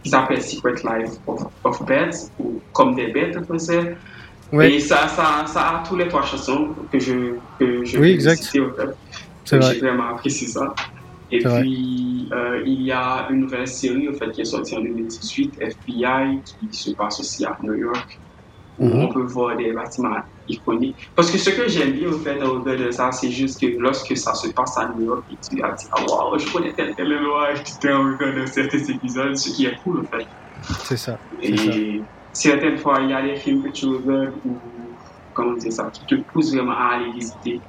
[0.03, 3.97] qui s'appelle Secret Life of, of Beds, ou Comme des bêtes en français.
[4.53, 8.43] Et ça, ça, ça a tous les trois chansons que je, que je oui, exact.
[8.43, 9.61] Citer, en fait.
[9.62, 10.74] J'ai vraiment apprécié ça.
[11.32, 14.80] Et puis, euh, il y a une nouvelle série en fait, qui est sortie en
[14.80, 18.18] 2018, FBI, qui se passe aussi à New York,
[18.79, 19.05] mhm.
[19.05, 20.16] on peut voir des bâtiments
[20.49, 21.11] iconiques.
[21.14, 24.16] Parce que ce que j'aime bien en fait, au de ça, c'est juste que lorsque
[24.16, 26.95] ça se passe à New York, et tu as dit, ah wow, je connais tel
[26.95, 30.27] tel loi, tu t'es de certains épisodes, ce qui est cool en fait.
[30.85, 31.18] C'est ça.
[31.43, 31.72] Et ça
[32.37, 34.57] certaines fois, il y a des films que tu regardes ou,
[35.33, 37.61] comment dire ça, qui te poussent vraiment à aller visiter,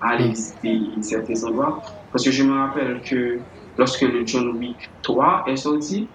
[0.00, 0.32] à aller mm.
[0.32, 1.82] visiter certains endroits.
[2.12, 3.40] Parce que je me rappelle que
[3.76, 6.08] lorsque le John Wick 3 est sorti,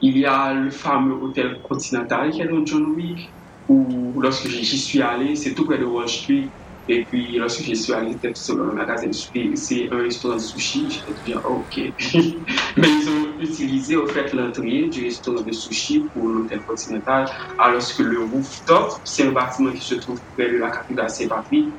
[0.00, 3.30] il y a le fameux hôtel Continental qui est dans John Wick,
[3.68, 6.48] où lorsque j'y suis allé, c'est tout près de Wall Street.
[6.90, 11.20] Et puis, lorsque je suis allé sur le magasin c'est un restaurant de sushi, j'étais
[11.22, 11.76] bien, ok.
[12.78, 17.26] Mais ils ont utilisé, au fait, l'entrée du restaurant de sushi pour l'hôtel continental,
[17.58, 21.74] alors que le rooftop, c'est un bâtiment qui se trouve près de la capitale Saint-Patrick.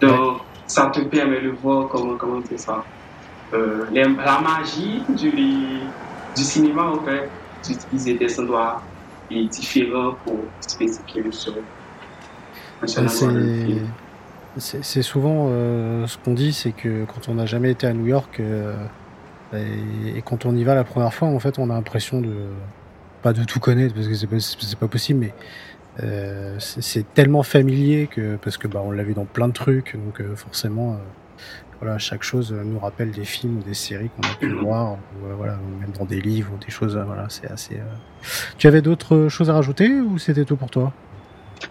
[0.00, 2.84] Donc, ça te permet de voir comment, comment c'est ça.
[3.54, 5.92] Euh, la magie du,
[6.36, 7.32] du cinéma, en fait,
[7.66, 8.91] d'utiliser des endroits
[9.50, 11.54] différents pour spécifier le son.
[14.58, 18.06] C'est souvent euh, ce qu'on dit, c'est que quand on n'a jamais été à New
[18.06, 18.74] York euh,
[19.54, 22.34] et, quand on y va la première fois, en fait, on a l'impression de
[23.22, 24.36] pas de tout connaître parce que c'est pas,
[24.80, 25.34] pas possible, mais
[26.02, 29.94] euh, c'est tellement familier que parce que bah on l'a vu dans plein de trucs,
[29.94, 30.98] donc forcément,
[31.82, 35.36] voilà, chaque chose nous rappelle des films ou des séries qu'on a pu voir, ou,
[35.36, 37.80] voilà, même dans des livres ou des choses, voilà, c'est assez.
[38.56, 40.92] Tu avais d'autres choses à rajouter ou c'était tout pour toi?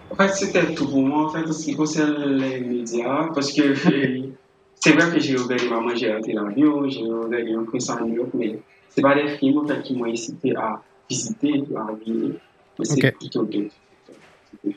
[0.09, 3.53] En fait, c'était tout pour moi, en fait, en ce qui concerne les médias, parce
[3.53, 3.73] que
[4.75, 8.15] c'est vrai que j'ai regardé Maman, j'ai raté l'avion, j'ai regardé Un prince en New
[8.15, 8.59] York, mais
[8.89, 12.37] c'est pas des films, en fait, qui m'ont incité à visiter, à regarder,
[12.79, 13.75] mais c'est plutôt d'autres.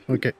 [0.07, 0.33] Ok.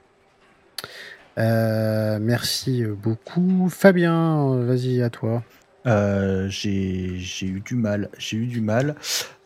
[1.38, 3.68] Euh, merci beaucoup.
[3.68, 5.42] Fabien, vas-y, à toi.
[5.86, 8.08] Euh, j'ai eu du mal.
[8.18, 8.96] J'ai eu du mal.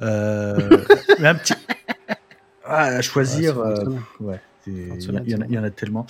[0.01, 0.85] Euh,
[1.19, 1.55] un petit.
[2.65, 3.59] Ah, à choisir.
[4.21, 4.41] ouais.
[4.67, 6.07] Il y, en a tellement.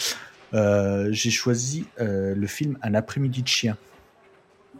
[0.53, 3.76] J'ai choisi le film Un après-midi de chien.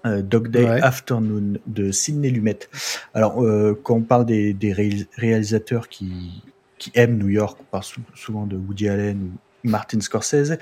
[0.07, 2.59] Euh, Dog Day Afternoon de Sidney Lumet.
[3.15, 3.43] Alors,
[3.83, 4.75] quand on parle des,
[5.17, 6.43] réalisateurs qui,
[6.79, 7.85] qui, aiment New York, on parle
[8.15, 10.59] souvent de Woody Allen ou Martin Scorsese,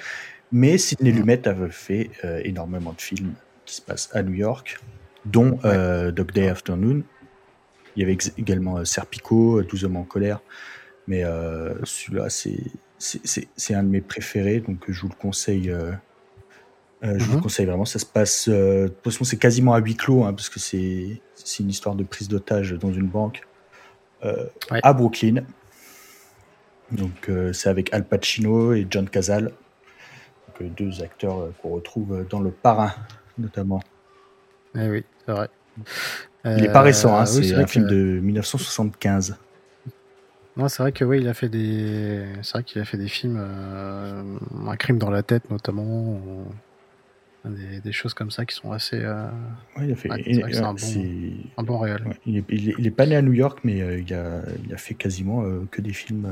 [0.53, 2.11] mais Sidney Lumet avait fait
[2.45, 3.35] énormément de films
[3.65, 4.81] qui se passent à New York,
[5.25, 7.03] dont Dog Day Afternoon.
[7.97, 10.41] Il y avait également Serpico, 12 hommes en colère,
[11.07, 11.23] mais
[11.85, 12.29] celui-là,
[12.99, 15.71] c'est un de mes préférés, donc je vous le conseille.
[15.71, 15.93] Euh,
[17.05, 17.43] euh, je vous le mhm.
[17.43, 17.85] conseille vraiment.
[17.85, 18.49] Ça se passe.
[18.49, 21.21] Euh, de toute façon, c'est quasiment à huis clos, hein, parce que c'est
[21.61, 23.47] une histoire de prise d'otage dans une banque
[24.71, 25.45] à Brooklyn.
[26.93, 29.53] Donc, c'est avec Al Pacino et John Cazale,
[30.61, 32.93] donc, deux acteurs qu'on retrouve dans Le Parrain,
[33.37, 33.83] notamment.
[34.75, 35.49] Eh oui, c'est vrai.
[36.45, 39.37] Il est pas récent, hein, c'est un film de 1975.
[40.59, 43.07] Non, c'est vrai que oui, il a fait des, c'est vrai qu'il a fait des
[43.07, 44.23] films, euh,
[44.67, 46.21] un crime dans la tête notamment,
[47.45, 49.01] des, choses comme ça qui sont assez.
[49.01, 49.29] Euh...
[49.81, 50.09] il a fait.
[50.27, 52.05] c'est un, bon, un bon réel.
[52.27, 55.45] il, est, pas né à New York, mais euh, il, a, il, a, fait quasiment
[55.45, 56.29] euh, que des films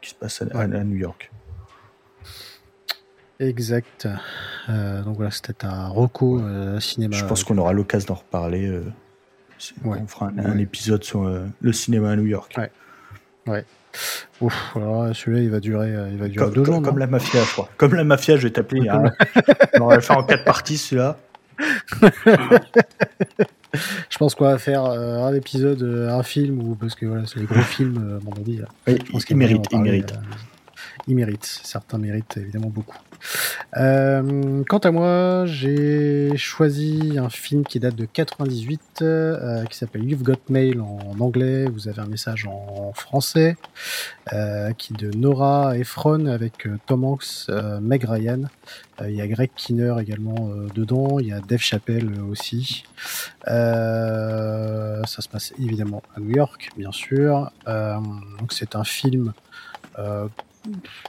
[0.00, 1.30] qui se passent à, New York.
[3.38, 4.06] Exact.
[4.68, 6.40] donc voilà, c'était un Rocco
[6.80, 7.16] cinéma.
[7.16, 8.70] Je pense qu'on aura l'occasion d'en reparler
[9.84, 11.24] On fera un, épisode sur
[11.60, 12.54] le cinéma à New York.
[12.58, 12.70] Ouais.
[13.46, 13.64] Ouais.
[14.40, 16.82] Ouf, alors celui-là, il va durer, il va durer comme, deux jours.
[16.82, 17.68] Comme la mafia, je crois.
[17.76, 18.88] Comme la mafia, je vais t'appeler.
[18.88, 19.10] Hein.
[19.80, 21.18] on va le faire en quatre parties, celui-là.
[24.08, 27.26] je pense qu'on va faire euh, un épisode, euh, un film, ou parce que voilà,
[27.26, 28.60] c'est les gros films, euh, à mon avis.
[28.86, 30.12] Oui, je pense il mérite, il mérite
[31.06, 31.44] il mérite.
[31.44, 32.98] Certains méritent évidemment beaucoup.
[33.76, 40.04] Euh, quant à moi, j'ai choisi un film qui date de 98, euh, qui s'appelle
[40.04, 41.66] You've Got Mail en anglais.
[41.66, 43.56] Vous avez un message en français,
[44.32, 47.48] euh, qui est de Nora Ephron avec Tom Hanks,
[47.80, 48.42] Meg Ryan.
[49.02, 51.18] Il y a Greg Kinner également dedans.
[51.20, 52.84] Il y a Dave Chappelle aussi.
[53.46, 57.50] ça se passe évidemment à New York, bien sûr.
[57.66, 59.32] donc c'est un film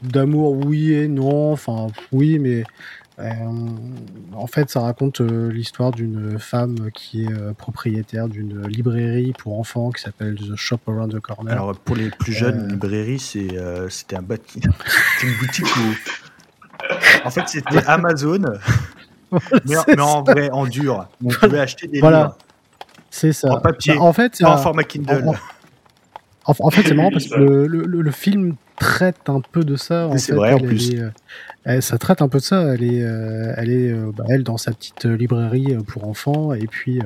[0.01, 1.51] d'amour, oui et non.
[1.51, 2.63] Enfin, oui, mais
[3.19, 3.33] euh,
[4.33, 9.59] en fait, ça raconte euh, l'histoire d'une femme qui est euh, propriétaire d'une librairie pour
[9.59, 11.53] enfants qui s'appelle The Shop Around the Corner.
[11.53, 13.49] Alors, pour les plus jeunes, librairie, c'est,
[13.89, 14.73] c'était un bâtiment.
[15.23, 17.25] une boutique où.
[17.25, 18.41] En fait, c'était Amazon.
[19.65, 21.07] mais, en, vrai, en dur.
[21.23, 22.23] On pouvait acheter des voilà.
[22.23, 22.37] livres.
[23.09, 23.51] C'est ça.
[23.51, 23.95] En papier.
[23.95, 25.25] Bah, en fait, en format Kindle.
[26.45, 30.09] En, fait, c'est marrant parce que le, le, film traite un peu de ça.
[30.17, 30.95] C'est vrai, en plus.
[31.67, 32.73] Euh, ça traite un peu de ça.
[32.73, 36.65] Elle est, euh, elle est, euh, bah, elle dans sa petite librairie pour enfants, et
[36.65, 36.99] puis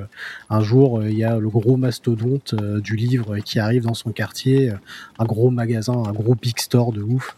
[0.50, 4.72] un jour il y a le gros mastodonte du livre qui arrive dans son quartier,
[5.20, 7.36] un gros magasin, un gros big store de ouf.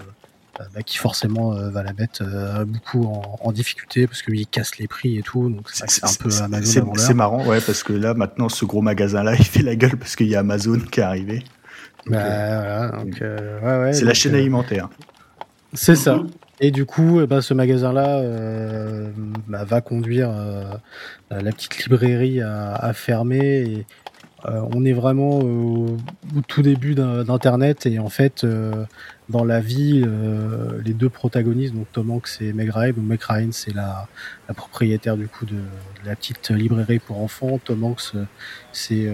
[0.74, 2.24] Bah, qui forcément va la mettre
[2.66, 5.52] beaucoup en, en, difficulté parce qu'il casse les prix et tout.
[5.52, 6.94] Donc c'est un peu Amazon.
[6.96, 9.98] C'est marrant, ouais, parce que là maintenant ce gros magasin là il fait la gueule
[9.98, 11.44] parce qu'il y a Amazon qui est arrivé.
[12.10, 12.92] Bah,
[13.22, 14.90] euh, c'est la chaîne euh, alimentaire.
[15.74, 16.20] C'est ça.
[16.60, 19.10] Et du coup, eh ben, ce magasin-là euh,
[19.48, 20.32] bah, va conduire
[21.30, 23.58] la petite librairie à, fermer.
[23.58, 23.86] Et,
[24.46, 25.98] on est vraiment au,
[26.48, 28.46] tout début d'Internet et en fait,
[29.28, 30.06] dans la vie,
[30.86, 34.08] les deux protagonistes, donc Tom Hanks et Meg Ryan, donc Meg Ryan c'est la,
[34.56, 35.58] propriétaire du coup de,
[36.06, 37.60] la petite librairie pour enfants.
[37.62, 38.14] Tom Hanks
[38.72, 39.12] c'est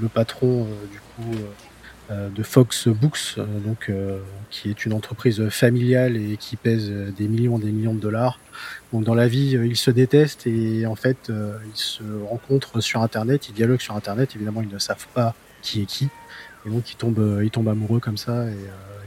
[0.00, 1.24] le patron du euh,
[2.10, 3.92] euh, de Fox Books, euh, donc
[4.48, 8.40] qui est une entreprise familiale et qui pèse des millions, des millions de dollars.
[8.94, 13.50] Donc dans la vie, ils se détestent et en fait, ils se rencontrent sur Internet,
[13.50, 14.34] ils dialoguent sur Internet.
[14.36, 16.08] Évidemment, ils ne savent pas qui est qui,
[16.66, 18.46] et donc ils tombent, ils tombent amoureux comme ça.
[18.46, 18.56] Et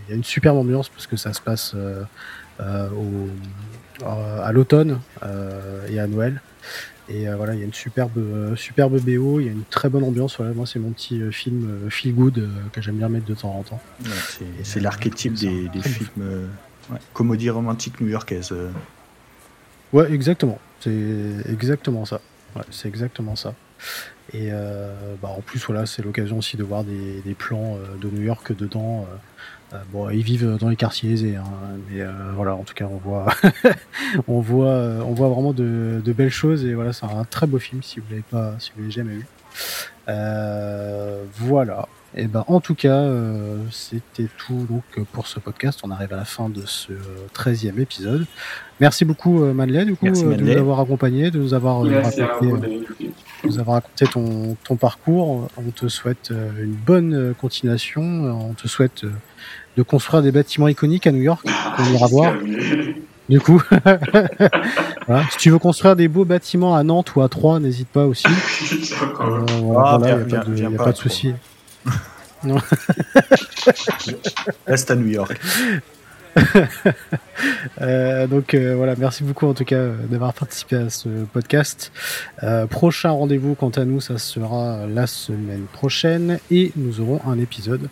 [0.06, 1.76] il y a une superbe ambiance parce que ça se passe
[2.60, 2.90] à
[4.52, 5.00] l'automne
[5.90, 6.40] et à Noël.
[7.14, 9.66] Et euh, voilà, il y a une superbe, euh, superbe BO, il y a une
[9.66, 10.38] très bonne ambiance.
[10.38, 13.56] Voilà, moi, c'est mon petit euh, film feel good que j'aime bien mettre de temps
[13.56, 13.82] en temps.
[14.64, 16.50] c'est l'archétype des, films
[17.14, 18.54] comédie romantique new-yorkaise.
[19.94, 20.60] Ouais, exactement.
[20.80, 20.92] C'est
[21.50, 22.22] exactement ça.
[22.70, 23.54] c'est exactement ça.
[24.34, 24.50] Et
[25.22, 28.56] bah, en plus, voilà, c'est l'occasion aussi de voir des, des plans de New York
[28.56, 29.06] dedans.
[29.10, 29.16] Euh,
[29.92, 31.46] bon, ils vivent dans les quartiers aisés, hein,
[31.90, 33.28] mais euh, voilà, en tout cas, on voit,
[34.28, 37.60] on voit, euh, on voit vraiment de, belles choses et voilà, c'est un très beau
[37.60, 39.28] film si vous l'avez pas, si vous l'avez jamais vu.
[41.40, 41.88] voilà.
[42.14, 43.10] Et ben, en tout cas,
[43.72, 45.80] c'était tout donc pour ce podcast.
[45.84, 46.92] On arrive à la fin de ce
[47.34, 48.26] 13e épisode.
[48.82, 52.52] Merci beaucoup, Madeleine, du coup, de nous avoir accompagnés, de nous avoir raconté,
[53.46, 55.48] nous avoir raconté ton, ton parcours.
[55.56, 58.02] On te souhaite une bonne continuation.
[58.02, 59.06] On te souhaite
[59.78, 61.46] de construire des bâtiments iconiques à New York
[61.78, 62.34] qu'on ira voir.
[63.30, 63.62] Du coup,
[65.32, 68.28] si tu veux construire des beaux bâtiments à Nantes ou à Troyes, n'hésite pas aussi.
[69.22, 69.46] Euh,
[69.78, 70.06] ah, il
[70.56, 71.34] n'y a, pas de, souci.
[74.68, 75.40] Reste à New York.
[77.82, 81.92] Euh, donc euh, voilà, merci beaucoup en tout cas d'avoir participé à ce podcast.
[82.70, 87.90] prochain rendez-vous quant à nous, ça sera la semaine prochaine et nous aurons un épisode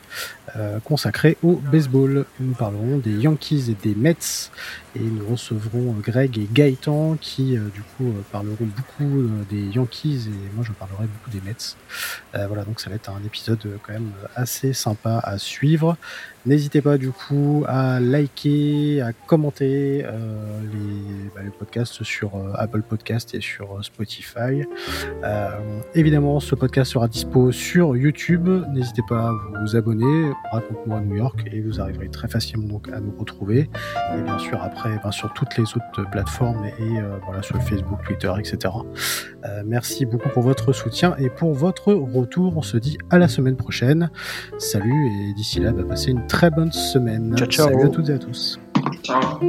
[0.55, 2.25] euh, consacré au baseball.
[2.39, 4.49] Nous parlerons des Yankees et des Mets
[4.95, 10.27] et nous recevrons euh, Greg et Gaëtan qui euh, du coup parleront beaucoup des Yankees
[10.27, 11.75] et moi je parlerai beaucoup des Mets.
[12.47, 15.97] voilà donc ça va être un épisode quand même assez sympa à suivre.
[16.45, 23.41] N'hésitez pas du coup à liker, à commenter les, bah, podcasts sur Apple Podcast et
[23.41, 24.63] sur Spotify.
[25.93, 28.47] évidemment ce podcast sera dispo sur YouTube.
[28.71, 32.99] N'hésitez pas à vous abonner raconte-moi New York et vous arriverez très facilement donc à
[32.99, 33.69] nous retrouver.
[34.17, 38.03] Et bien sûr après ben, sur toutes les autres plateformes et euh, voilà sur Facebook,
[38.05, 38.73] Twitter, etc.
[39.45, 42.57] Euh, merci beaucoup pour votre soutien et pour votre retour.
[42.57, 44.09] On se dit à la semaine prochaine.
[44.57, 47.36] Salut et d'ici là, bah, passez une très bonne semaine.
[47.38, 47.67] Ciao, ciao.
[47.67, 48.59] Salut à toutes et à tous.
[49.03, 49.39] Ciao.